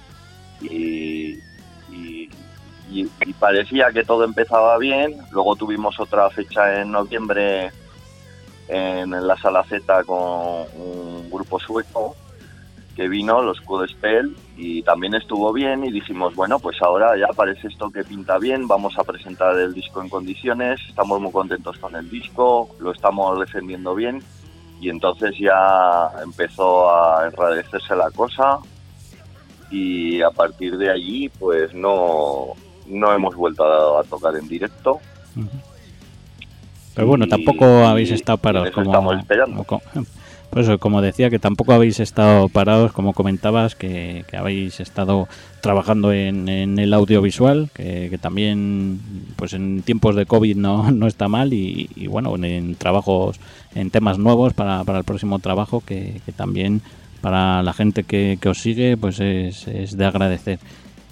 Y 0.60 1.38
parecía 3.38 3.90
que 3.92 4.04
todo 4.04 4.24
empezaba 4.24 4.76
bien. 4.78 5.16
Luego 5.30 5.56
tuvimos 5.56 5.98
otra 5.98 6.28
fecha 6.30 6.80
en 6.80 6.92
noviembre 6.92 7.70
en 8.68 9.10
la 9.10 9.36
sala 9.38 9.64
Z 9.64 10.04
con 10.04 10.18
un 10.18 11.28
grupo 11.30 11.58
sueco 11.58 12.14
que 12.94 13.08
vino, 13.08 13.40
los 13.42 13.58
Spell, 13.90 14.36
y 14.56 14.82
también 14.82 15.14
estuvo 15.14 15.52
bien 15.52 15.84
y 15.84 15.90
dijimos, 15.90 16.34
bueno, 16.34 16.58
pues 16.58 16.76
ahora 16.82 17.16
ya 17.16 17.28
parece 17.34 17.68
esto 17.68 17.90
que 17.90 18.04
pinta 18.04 18.38
bien, 18.38 18.68
vamos 18.68 18.98
a 18.98 19.04
presentar 19.04 19.56
el 19.58 19.72
disco 19.72 20.02
en 20.02 20.08
condiciones, 20.08 20.78
estamos 20.88 21.20
muy 21.20 21.32
contentos 21.32 21.78
con 21.78 21.96
el 21.96 22.08
disco, 22.10 22.68
lo 22.80 22.92
estamos 22.92 23.38
defendiendo 23.40 23.94
bien 23.94 24.22
y 24.80 24.90
entonces 24.90 25.34
ya 25.38 26.10
empezó 26.22 26.90
a 26.90 27.26
enrarecerse 27.26 27.96
la 27.96 28.10
cosa 28.10 28.58
y 29.70 30.20
a 30.20 30.30
partir 30.30 30.76
de 30.76 30.90
allí 30.90 31.28
pues 31.30 31.72
no, 31.72 32.48
no 32.86 33.12
hemos 33.14 33.34
vuelto 33.34 33.64
a, 33.64 34.00
a 34.00 34.04
tocar 34.04 34.36
en 34.36 34.46
directo. 34.48 35.00
Pero 36.94 37.06
bueno, 37.06 37.24
Y- 37.24 37.28
tampoco 37.28 37.64
habéis 37.86 38.10
estado 38.10 38.36
parados 38.38 38.70
como, 38.70 38.84
estamos 38.92 39.18
esperando. 39.18 39.64
como- 39.64 39.82
por 40.52 40.60
eso, 40.60 40.78
como 40.78 41.00
decía, 41.00 41.30
que 41.30 41.38
tampoco 41.38 41.72
habéis 41.72 41.98
estado 41.98 42.50
parados, 42.50 42.92
como 42.92 43.14
comentabas, 43.14 43.74
que, 43.74 44.26
habéis 44.36 44.80
estado 44.80 45.26
trabajando 45.62 46.12
en, 46.12 46.46
en 46.46 46.78
el 46.78 46.92
audiovisual, 46.92 47.70
que, 47.72 48.18
también, 48.20 49.00
pues 49.36 49.54
en 49.54 49.80
tiempos 49.80 50.14
de 50.14 50.26
COVID 50.26 50.54
no, 50.58 50.90
no 50.92 51.06
está 51.06 51.26
mal, 51.26 51.54
y, 51.54 51.88
bueno, 52.06 52.36
en, 52.36 52.74
trabajos, 52.74 53.40
en 53.74 53.90
temas 53.90 54.18
nuevos 54.18 54.52
para, 54.52 54.84
para 54.84 54.98
el 54.98 55.04
próximo 55.04 55.38
trabajo, 55.38 55.82
que, 55.86 56.20
también 56.36 56.82
para 57.22 57.62
la 57.62 57.72
gente 57.72 58.04
que, 58.04 58.36
que 58.38 58.50
os 58.50 58.58
sigue, 58.58 58.98
pues 58.98 59.20
es, 59.20 59.66
es 59.68 59.96
de 59.96 60.04
agradecer. 60.04 60.58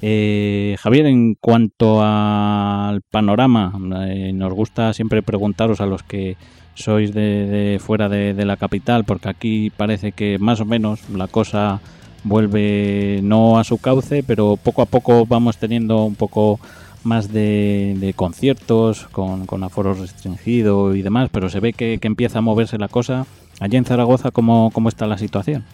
Eh, 0.02 0.76
Javier, 0.80 1.06
en 1.06 1.34
cuanto 1.34 2.02
al 2.02 3.00
panorama, 3.00 3.72
eh, 4.06 4.32
nos 4.34 4.52
gusta 4.52 4.92
siempre 4.92 5.22
preguntaros 5.22 5.80
a 5.80 5.86
los 5.86 6.02
que 6.02 6.36
sois 6.74 7.12
de, 7.12 7.80
fuera 7.80 8.08
de, 8.08 8.44
la 8.44 8.56
capital, 8.56 9.04
porque 9.04 9.28
aquí 9.28 9.70
parece 9.70 10.12
que 10.12 10.38
más 10.38 10.60
o 10.60 10.64
menos 10.64 11.08
la 11.10 11.28
cosa 11.28 11.80
vuelve 12.24 13.20
no 13.22 13.58
a 13.58 13.64
su 13.64 13.78
cauce, 13.78 14.22
pero 14.22 14.56
poco 14.56 14.82
a 14.82 14.86
poco 14.86 15.26
vamos 15.26 15.58
teniendo 15.58 16.04
un 16.04 16.14
poco 16.14 16.60
más 17.02 17.32
de, 17.32 17.94
de 17.98 18.12
conciertos 18.12 19.06
con, 19.08 19.46
con 19.46 19.64
aforo 19.64 19.94
restringido 19.94 20.94
y 20.94 21.02
demás, 21.02 21.30
pero 21.32 21.48
se 21.48 21.60
ve 21.60 21.72
que, 21.72 21.98
que 21.98 22.06
empieza 22.06 22.38
a 22.38 22.42
moverse 22.42 22.78
la 22.78 22.88
cosa. 22.88 23.26
Allí 23.58 23.76
en 23.76 23.84
Zaragoza, 23.84 24.30
¿cómo, 24.30 24.70
cómo 24.72 24.88
está 24.88 25.06
la 25.06 25.18
situación? 25.18 25.64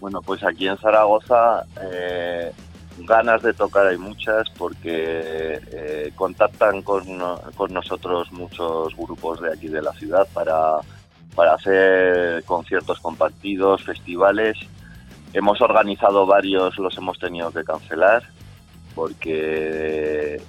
Bueno, 0.00 0.20
pues 0.22 0.44
aquí 0.44 0.68
en 0.68 0.76
Zaragoza 0.78 1.64
eh, 1.82 2.52
ganas 2.98 3.42
de 3.42 3.52
tocar 3.52 3.86
hay 3.86 3.98
muchas 3.98 4.48
porque 4.56 5.60
eh, 5.72 6.12
contactan 6.14 6.82
con, 6.82 7.04
con 7.54 7.72
nosotros 7.72 8.30
muchos 8.32 8.96
grupos 8.96 9.40
de 9.40 9.52
aquí 9.52 9.68
de 9.68 9.82
la 9.82 9.92
ciudad 9.92 10.26
para, 10.32 10.78
para 11.34 11.54
hacer 11.54 12.44
conciertos 12.44 13.00
compartidos, 13.00 13.84
festivales. 13.84 14.56
Hemos 15.32 15.60
organizado 15.60 16.26
varios, 16.26 16.78
los 16.78 16.96
hemos 16.96 17.18
tenido 17.18 17.50
que 17.52 17.64
cancelar 17.64 18.22
porque 18.94 20.40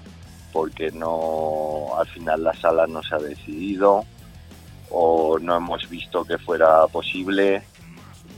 porque 0.54 0.92
no 0.92 1.90
al 2.00 2.08
final 2.08 2.44
la 2.44 2.54
sala 2.54 2.88
no 2.88 3.04
se 3.04 3.14
ha 3.14 3.20
decidido 3.20 4.06
o 4.90 5.38
no 5.40 5.58
hemos 5.58 5.88
visto 5.90 6.24
que 6.24 6.38
fuera 6.38 6.88
posible 6.88 7.64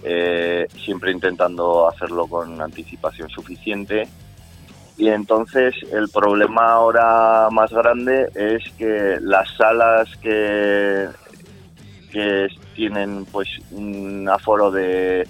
eh, 0.03 0.67
siempre 0.83 1.11
intentando 1.11 1.87
hacerlo 1.87 2.27
con 2.27 2.61
anticipación 2.61 3.29
suficiente. 3.29 4.07
Y 4.97 5.07
entonces 5.07 5.75
el 5.93 6.09
problema 6.09 6.73
ahora 6.73 7.49
más 7.51 7.71
grande 7.71 8.29
es 8.35 8.63
que 8.77 9.17
las 9.21 9.49
salas 9.55 10.09
que, 10.17 11.07
que 12.11 12.47
tienen 12.75 13.25
pues 13.25 13.47
un 13.71 14.27
aforo 14.29 14.71
de, 14.71 15.25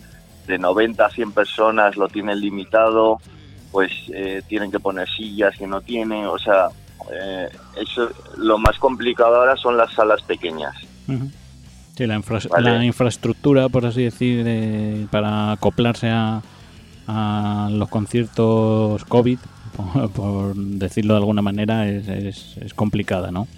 de 0.47 0.57
90 0.57 1.05
a 1.05 1.09
100 1.09 1.31
personas 1.33 1.95
lo 1.95 2.07
tienen 2.07 2.39
limitado, 2.39 3.19
pues 3.71 3.91
eh, 4.11 4.41
tienen 4.47 4.71
que 4.71 4.79
poner 4.79 5.07
sillas 5.07 5.55
que 5.55 5.67
no 5.67 5.81
tienen, 5.81 6.25
o 6.25 6.39
sea, 6.39 6.69
eh, 7.11 7.49
eso 7.79 8.09
lo 8.37 8.57
más 8.57 8.77
complicado 8.79 9.35
ahora 9.35 9.55
son 9.55 9.77
las 9.77 9.93
salas 9.93 10.21
pequeñas. 10.23 10.75
Ujú. 11.07 11.29
Sí, 11.99 12.07
la, 12.07 12.15
infra- 12.15 12.39
Vale. 12.49 12.77
la 12.77 12.85
infraestructura, 12.85 13.67
por 13.67 13.85
así 13.85 14.03
decir, 14.03 14.45
de- 14.45 15.05
para 15.11 15.51
acoplarse 15.51 16.07
a, 16.09 16.41
a 17.05 17.67
los 17.73 17.89
conciertos 17.89 19.03
COVID, 19.03 19.37
por, 19.75 20.09
por 20.11 20.55
decirlo 20.55 21.15
de 21.15 21.17
alguna 21.19 21.41
manera, 21.41 21.89
es, 21.89 22.07
es, 22.07 22.55
es 22.55 22.73
complicada, 22.73 23.31
¿no? 23.31 23.49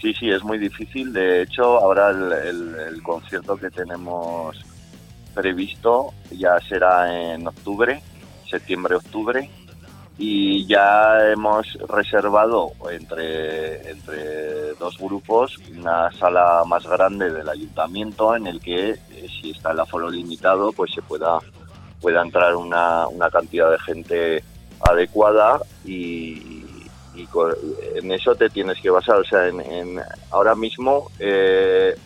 Sí, 0.00 0.12
sí, 0.12 0.28
es 0.28 0.42
muy 0.42 0.58
difícil. 0.58 1.12
De 1.12 1.42
hecho, 1.42 1.62
ahora 1.78 2.10
el, 2.10 2.32
el- 2.48 2.74
el 2.94 3.02
concierto 3.04 3.56
que 3.56 3.70
tenemos 3.70 4.56
previsto 5.32 6.12
ya 6.36 6.58
será 6.68 7.32
en 7.34 7.46
octubre, 7.46 8.02
septiembre-octubre, 8.50 9.48
y 10.22 10.66
ya 10.66 11.30
hemos 11.32 11.66
reservado 11.88 12.72
entre, 12.90 13.90
entre 13.90 14.74
dos 14.74 14.98
grupos 14.98 15.56
una 15.78 16.10
sala 16.12 16.62
más 16.66 16.86
grande 16.86 17.30
del 17.30 17.48
ayuntamiento 17.48 18.36
en 18.36 18.46
el 18.46 18.60
que, 18.60 18.90
eh, 18.90 19.28
si 19.40 19.52
está 19.52 19.70
el 19.72 19.80
aforo 19.80 20.10
limitado, 20.10 20.72
pues 20.74 20.92
se 20.94 21.00
pueda, 21.00 21.38
pueda 22.02 22.20
entrar 22.20 22.54
una, 22.54 23.08
una 23.08 23.30
cantidad 23.30 23.70
de 23.70 23.78
gente 23.78 24.44
adecuada 24.90 25.58
y, 25.86 26.86
y 27.14 27.26
en 27.94 28.12
eso 28.12 28.34
te 28.34 28.50
tienes 28.50 28.78
que 28.82 28.90
basar. 28.90 29.16
O 29.16 29.24
sea, 29.24 29.48
en, 29.48 29.58
en- 29.62 30.02
ahora 30.32 30.54
mismo 30.54 31.10
eh, 31.18 31.96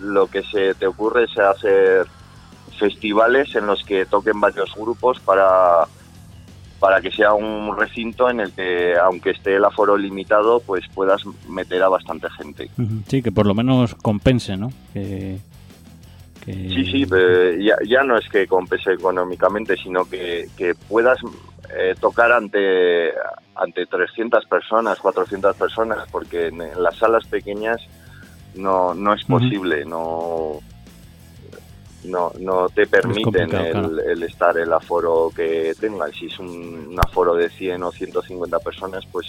lo 0.00 0.26
que 0.26 0.42
se 0.42 0.74
te 0.74 0.88
ocurre 0.88 1.24
es 1.24 1.38
hacer 1.38 2.08
festivales 2.76 3.54
en 3.54 3.68
los 3.68 3.84
que 3.84 4.04
toquen 4.04 4.40
varios 4.40 4.74
grupos 4.74 5.20
para 5.20 5.86
para 6.80 7.00
que 7.00 7.10
sea 7.10 7.32
un 7.32 7.76
recinto 7.76 8.28
en 8.28 8.40
el 8.40 8.52
que 8.52 8.94
aunque 8.96 9.30
esté 9.30 9.56
el 9.56 9.64
aforo 9.64 9.96
limitado 9.96 10.60
pues 10.60 10.84
puedas 10.94 11.22
meter 11.48 11.82
a 11.82 11.88
bastante 11.88 12.28
gente. 12.30 12.70
Sí, 13.08 13.22
que 13.22 13.32
por 13.32 13.46
lo 13.46 13.54
menos 13.54 13.94
compense, 13.94 14.56
¿no? 14.56 14.70
Que, 14.92 15.38
que- 16.44 16.52
sí 16.68 16.84
sí 16.84 17.06
pero 17.06 17.52
ya, 17.58 17.76
ya 17.88 18.02
no 18.04 18.16
es 18.18 18.28
que 18.28 18.46
compense 18.46 18.92
económicamente 18.92 19.76
sino 19.76 20.04
que, 20.04 20.48
que 20.56 20.74
puedas 20.74 21.18
eh, 21.76 21.94
tocar 22.00 22.30
ante 22.32 23.10
ante 23.54 23.86
300 23.86 24.44
personas 24.46 24.98
400 25.00 25.56
personas 25.56 26.06
porque 26.12 26.48
en, 26.48 26.60
en 26.60 26.82
las 26.82 26.96
salas 26.96 27.26
pequeñas 27.26 27.80
no 28.54 28.94
no 28.94 29.14
es 29.14 29.24
posible 29.24 29.84
no 29.86 30.60
no, 32.06 32.32
no 32.40 32.68
te 32.68 32.86
permiten 32.86 33.54
el, 33.54 33.70
claro. 33.72 34.00
el 34.00 34.22
estar 34.22 34.56
el 34.56 34.72
aforo 34.72 35.30
que 35.34 35.74
tengan. 35.78 36.12
Si 36.12 36.26
es 36.26 36.38
un, 36.38 36.88
un 36.90 36.98
aforo 36.98 37.34
de 37.34 37.50
100 37.50 37.82
o 37.82 37.92
150 37.92 38.58
personas, 38.60 39.04
pues 39.10 39.26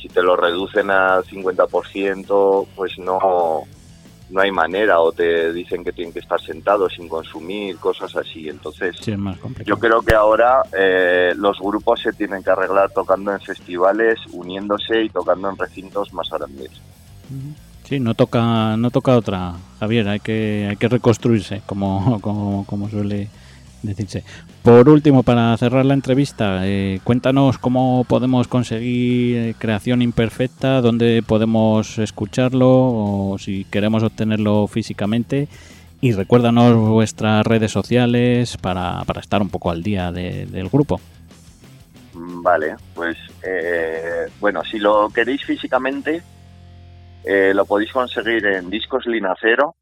si 0.00 0.08
te 0.08 0.22
lo 0.22 0.36
reducen 0.36 0.90
al 0.90 1.24
50%, 1.24 2.66
pues 2.74 2.98
no, 2.98 3.64
no 4.30 4.40
hay 4.40 4.50
manera 4.50 5.00
o 5.00 5.12
te 5.12 5.52
dicen 5.52 5.84
que 5.84 5.92
tienen 5.92 6.12
que 6.12 6.18
estar 6.20 6.40
sentados 6.40 6.94
sin 6.94 7.08
consumir, 7.08 7.76
cosas 7.78 8.14
así. 8.16 8.48
Entonces, 8.48 8.96
Sí, 9.00 9.14
yo 9.64 9.78
creo 9.78 10.02
que 10.02 10.14
ahora 10.14 10.62
eh, 10.76 11.32
los 11.36 11.58
grupos 11.58 12.00
se 12.00 12.12
tienen 12.12 12.42
que 12.42 12.50
arreglar 12.50 12.90
tocando 12.90 13.32
en 13.32 13.40
festivales, 13.40 14.18
uniéndose 14.32 15.02
y 15.02 15.08
tocando 15.08 15.50
en 15.50 15.56
recintos 15.56 16.12
más 16.12 16.28
grandes. 16.30 16.70
Sí, 17.88 18.00
no 18.00 18.14
toca, 18.14 18.76
no 18.76 18.90
toca 18.90 19.16
otra, 19.16 19.54
Javier, 19.78 20.08
hay 20.08 20.18
que, 20.20 20.66
hay 20.70 20.76
que 20.76 20.88
reconstruirse, 20.88 21.62
como, 21.66 22.20
como, 22.22 22.64
como 22.66 22.88
suele 22.90 23.28
decirse. 23.82 24.24
Por 24.62 24.88
último, 24.88 25.22
para 25.22 25.56
cerrar 25.56 25.84
la 25.86 25.94
entrevista, 25.94 26.62
eh, 26.66 26.98
cuéntanos 27.04 27.58
cómo 27.58 28.04
podemos 28.08 28.48
conseguir 28.48 29.36
eh, 29.36 29.54
Creación 29.56 30.02
Imperfecta, 30.02 30.80
dónde 30.80 31.22
podemos 31.24 31.98
escucharlo 31.98 32.68
o 32.68 33.36
si 33.38 33.64
queremos 33.66 34.02
obtenerlo 34.02 34.66
físicamente. 34.66 35.46
Y 36.00 36.12
recuérdanos 36.12 36.76
vuestras 36.76 37.46
redes 37.46 37.70
sociales 37.72 38.56
para, 38.58 39.02
para 39.04 39.20
estar 39.20 39.40
un 39.40 39.48
poco 39.48 39.70
al 39.70 39.82
día 39.82 40.10
de- 40.12 40.46
del 40.46 40.68
grupo. 40.68 41.00
Vale, 42.12 42.74
pues 42.94 43.16
eh, 43.46 44.26
bueno, 44.40 44.62
si 44.64 44.78
lo 44.78 45.08
queréis 45.10 45.44
físicamente, 45.44 46.22
Eh, 47.26 47.52
lo 47.52 47.66
podéis 47.66 47.92
conseguir 47.92 48.46
en 48.46 48.70
Discos 48.70 49.04
Linacero, 49.06 49.74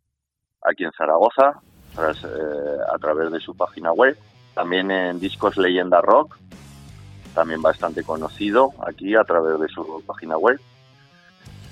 aquí 0.62 0.84
en 0.84 0.92
Zaragoza, 0.92 1.60
eh, 1.98 2.78
a 2.90 2.98
través 2.98 3.30
de 3.30 3.38
su 3.38 3.54
página 3.54 3.92
web. 3.92 4.16
También 4.54 4.90
en 4.90 5.20
Discos 5.20 5.58
Leyenda 5.58 6.00
Rock, 6.00 6.38
también 7.34 7.60
bastante 7.60 8.02
conocido 8.02 8.72
aquí 8.86 9.14
a 9.14 9.24
través 9.24 9.60
de 9.60 9.68
su 9.68 10.02
página 10.06 10.38
web. 10.38 10.58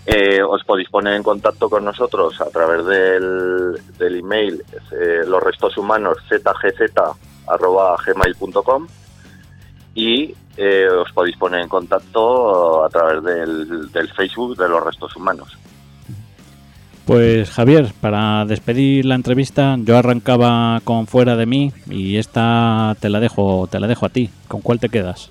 Eh, 0.04 0.42
os 0.42 0.62
podéis 0.64 0.90
poner 0.90 1.14
en 1.14 1.22
contacto 1.22 1.70
con 1.70 1.86
nosotros 1.86 2.38
a 2.40 2.50
través 2.50 2.84
del, 2.84 3.80
del 3.96 4.16
email 4.16 4.64
eh, 4.90 5.22
los 5.24 5.40
restos 5.42 5.78
humanos 5.78 6.18
zgz@gmail.com 6.28 8.88
y 9.94 10.34
eh, 10.56 10.88
os 10.88 11.10
podéis 11.12 11.36
poner 11.36 11.60
en 11.60 11.68
contacto 11.68 12.84
a 12.84 12.88
través 12.88 13.22
del, 13.22 13.90
del 13.90 14.08
Facebook 14.12 14.56
de 14.56 14.68
los 14.68 14.84
restos 14.84 15.14
humanos. 15.16 15.56
Pues 17.06 17.50
Javier, 17.50 17.92
para 18.00 18.44
despedir 18.44 19.04
la 19.04 19.16
entrevista, 19.16 19.76
yo 19.78 19.98
arrancaba 19.98 20.80
con 20.84 21.06
fuera 21.06 21.34
de 21.36 21.46
mí 21.46 21.72
y 21.90 22.16
esta 22.16 22.96
te 23.00 23.08
la 23.08 23.18
dejo, 23.18 23.66
te 23.68 23.80
la 23.80 23.88
dejo 23.88 24.06
a 24.06 24.08
ti. 24.08 24.30
¿Con 24.46 24.60
cuál 24.60 24.78
te 24.78 24.88
quedas? 24.88 25.30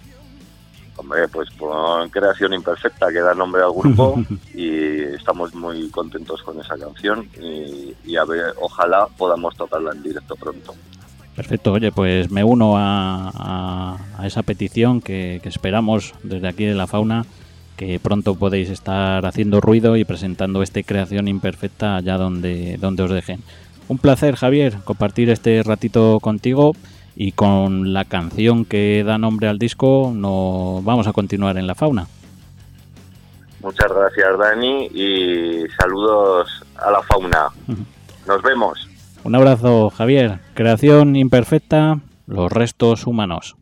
Hombre, 0.97 1.27
pues 1.29 1.49
con 1.51 2.09
Creación 2.09 2.53
Imperfecta 2.53 3.07
que 3.11 3.21
da 3.21 3.33
nombre 3.33 3.63
al 3.63 3.71
grupo 3.71 4.21
y 4.53 5.01
estamos 5.15 5.53
muy 5.55 5.89
contentos 5.89 6.43
con 6.43 6.59
esa 6.59 6.77
canción 6.77 7.27
y, 7.41 7.95
y 8.05 8.17
a 8.17 8.25
ver, 8.25 8.53
ojalá 8.59 9.07
podamos 9.17 9.55
tocarla 9.55 9.93
en 9.93 10.03
directo 10.03 10.35
pronto. 10.35 10.75
Perfecto, 11.41 11.71
oye, 11.73 11.91
pues 11.91 12.29
me 12.29 12.43
uno 12.43 12.77
a, 12.77 13.31
a- 13.33 13.97
a 14.19 14.27
esa 14.27 14.43
petición 14.43 15.01
que, 15.01 15.39
que 15.41 15.49
esperamos 15.49 16.13
desde 16.21 16.47
aquí 16.47 16.65
de 16.65 16.75
la 16.75 16.85
fauna, 16.85 17.25
que 17.77 17.99
pronto 17.99 18.35
podéis 18.35 18.69
estar 18.69 19.25
haciendo 19.25 19.59
ruido 19.59 19.97
y 19.97 20.05
presentando 20.05 20.61
esta 20.61 20.83
creación 20.83 21.27
imperfecta 21.27 21.95
allá 21.95 22.17
donde, 22.19 22.77
donde 22.77 23.01
os 23.01 23.09
dejen. 23.09 23.39
Un 23.87 23.97
placer, 23.97 24.35
Javier, 24.35 24.75
compartir 24.83 25.31
este 25.31 25.63
ratito 25.63 26.19
contigo 26.19 26.73
y 27.15 27.31
con 27.31 27.91
la 27.91 28.05
canción 28.05 28.63
que 28.63 29.03
da 29.03 29.17
nombre 29.17 29.47
al 29.47 29.57
disco, 29.57 30.11
no 30.15 30.81
vamos 30.83 31.07
a 31.07 31.11
continuar 31.11 31.57
en 31.57 31.65
la 31.65 31.73
fauna. 31.73 32.05
Muchas 33.61 33.91
gracias 33.91 34.37
Dani 34.37 34.85
y 34.93 35.63
saludos 35.79 36.47
a 36.77 36.91
la 36.91 37.01
fauna. 37.01 37.47
Nos 38.27 38.43
vemos. 38.43 38.87
Un 39.23 39.35
abrazo, 39.35 39.91
Javier. 39.91 40.39
Creación 40.55 41.15
imperfecta, 41.15 41.99
los 42.25 42.51
restos 42.51 43.05
humanos. 43.05 43.55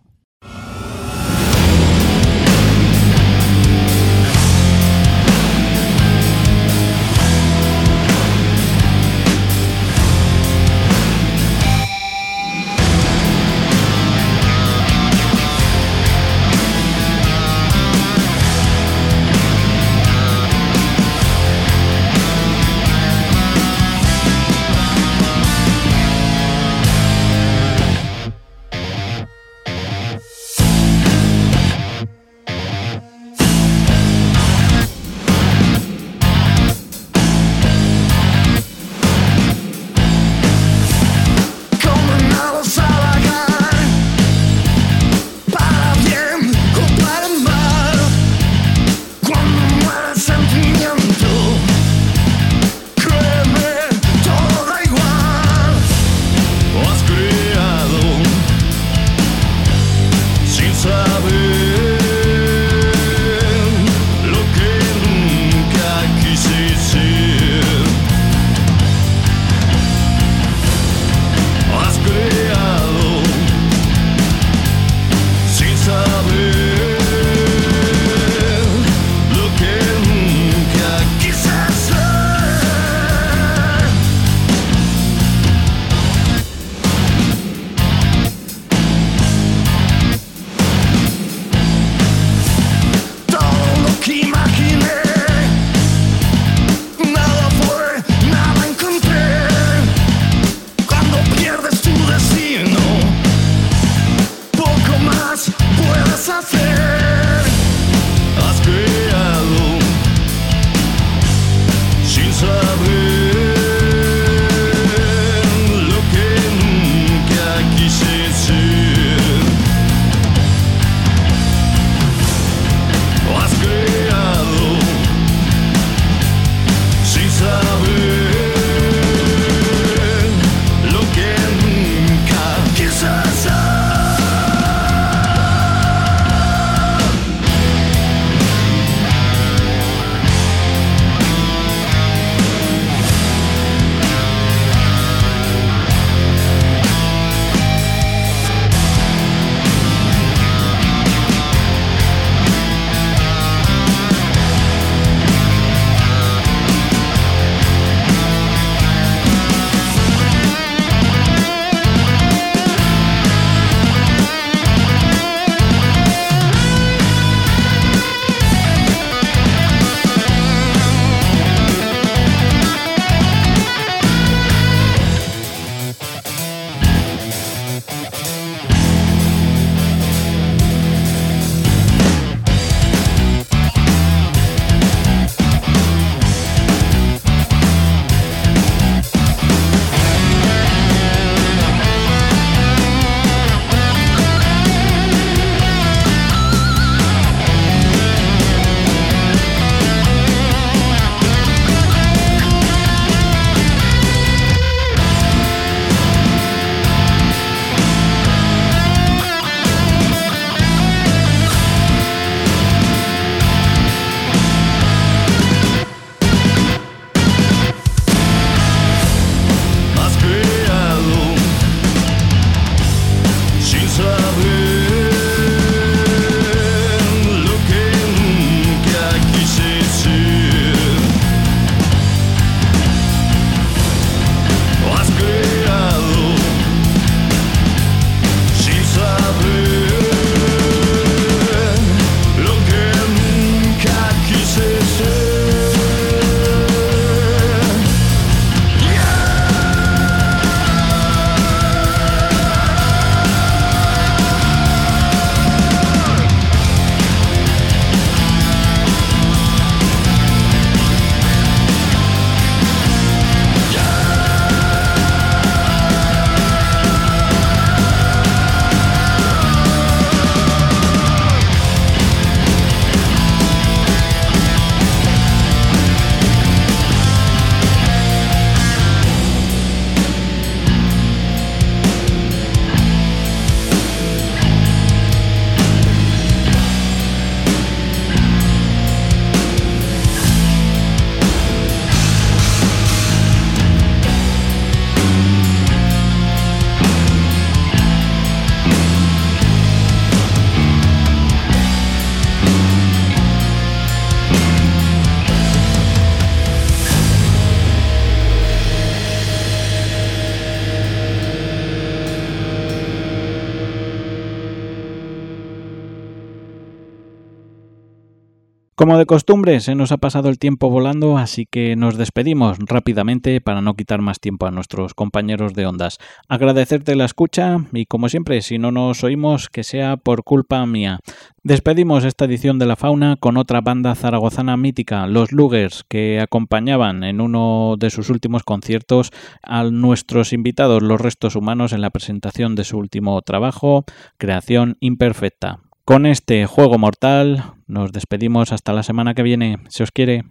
Como 318.80 318.98
de 318.98 319.06
costumbre, 319.06 319.60
se 319.60 319.76
nos 319.76 319.92
ha 319.92 319.98
pasado 319.98 320.30
el 320.30 320.40
tiempo 320.40 320.70
volando, 320.70 321.18
así 321.18 321.46
que 321.46 321.76
nos 321.76 321.98
despedimos 321.98 322.60
rápidamente 322.60 323.42
para 323.42 323.60
no 323.60 323.74
quitar 323.74 324.00
más 324.00 324.22
tiempo 324.22 324.46
a 324.46 324.52
nuestros 324.52 324.94
compañeros 324.94 325.54
de 325.54 325.66
ondas. 325.66 325.98
Agradecerte 326.30 326.96
la 326.96 327.04
escucha 327.04 327.58
y, 327.74 327.88
como 327.88 328.08
siempre, 328.08 328.42
si 328.42 328.58
no 328.58 328.72
nos 328.72 329.04
oímos, 329.04 329.50
que 329.50 329.66
sea 329.66 329.98
por 329.98 330.24
culpa 330.24 330.66
mía. 330.66 331.02
Despedimos 331.44 332.06
esta 332.06 332.24
edición 332.24 332.58
de 332.58 332.68
la 332.68 332.78
fauna 332.78 333.18
con 333.18 333.36
otra 333.36 333.60
banda 333.60 333.96
zaragozana 333.96 334.56
mítica, 334.56 335.08
los 335.08 335.34
Lugers, 335.34 335.84
que 335.90 336.22
acompañaban 336.22 337.04
en 337.04 337.20
uno 337.20 337.76
de 337.78 337.90
sus 337.90 338.10
últimos 338.10 338.44
conciertos 338.44 339.12
a 339.44 339.66
nuestros 339.66 340.32
invitados, 340.32 340.82
los 340.82 341.02
restos 341.02 341.36
humanos, 341.36 341.74
en 341.74 341.82
la 341.82 341.90
presentación 341.90 342.56
de 342.56 342.64
su 342.64 342.78
último 342.78 343.22
trabajo, 343.24 343.84
Creación 344.18 344.78
Imperfecta. 344.80 345.60
Con 345.90 346.06
este 346.06 346.46
juego 346.46 346.78
mortal 346.78 347.56
nos 347.66 347.92
despedimos 347.92 348.52
hasta 348.52 348.74
la 348.74 348.84
semana 348.84 349.16
que 349.16 349.24
viene, 349.24 349.58
si 349.70 349.82
os 349.82 349.90
quiere. 349.90 350.24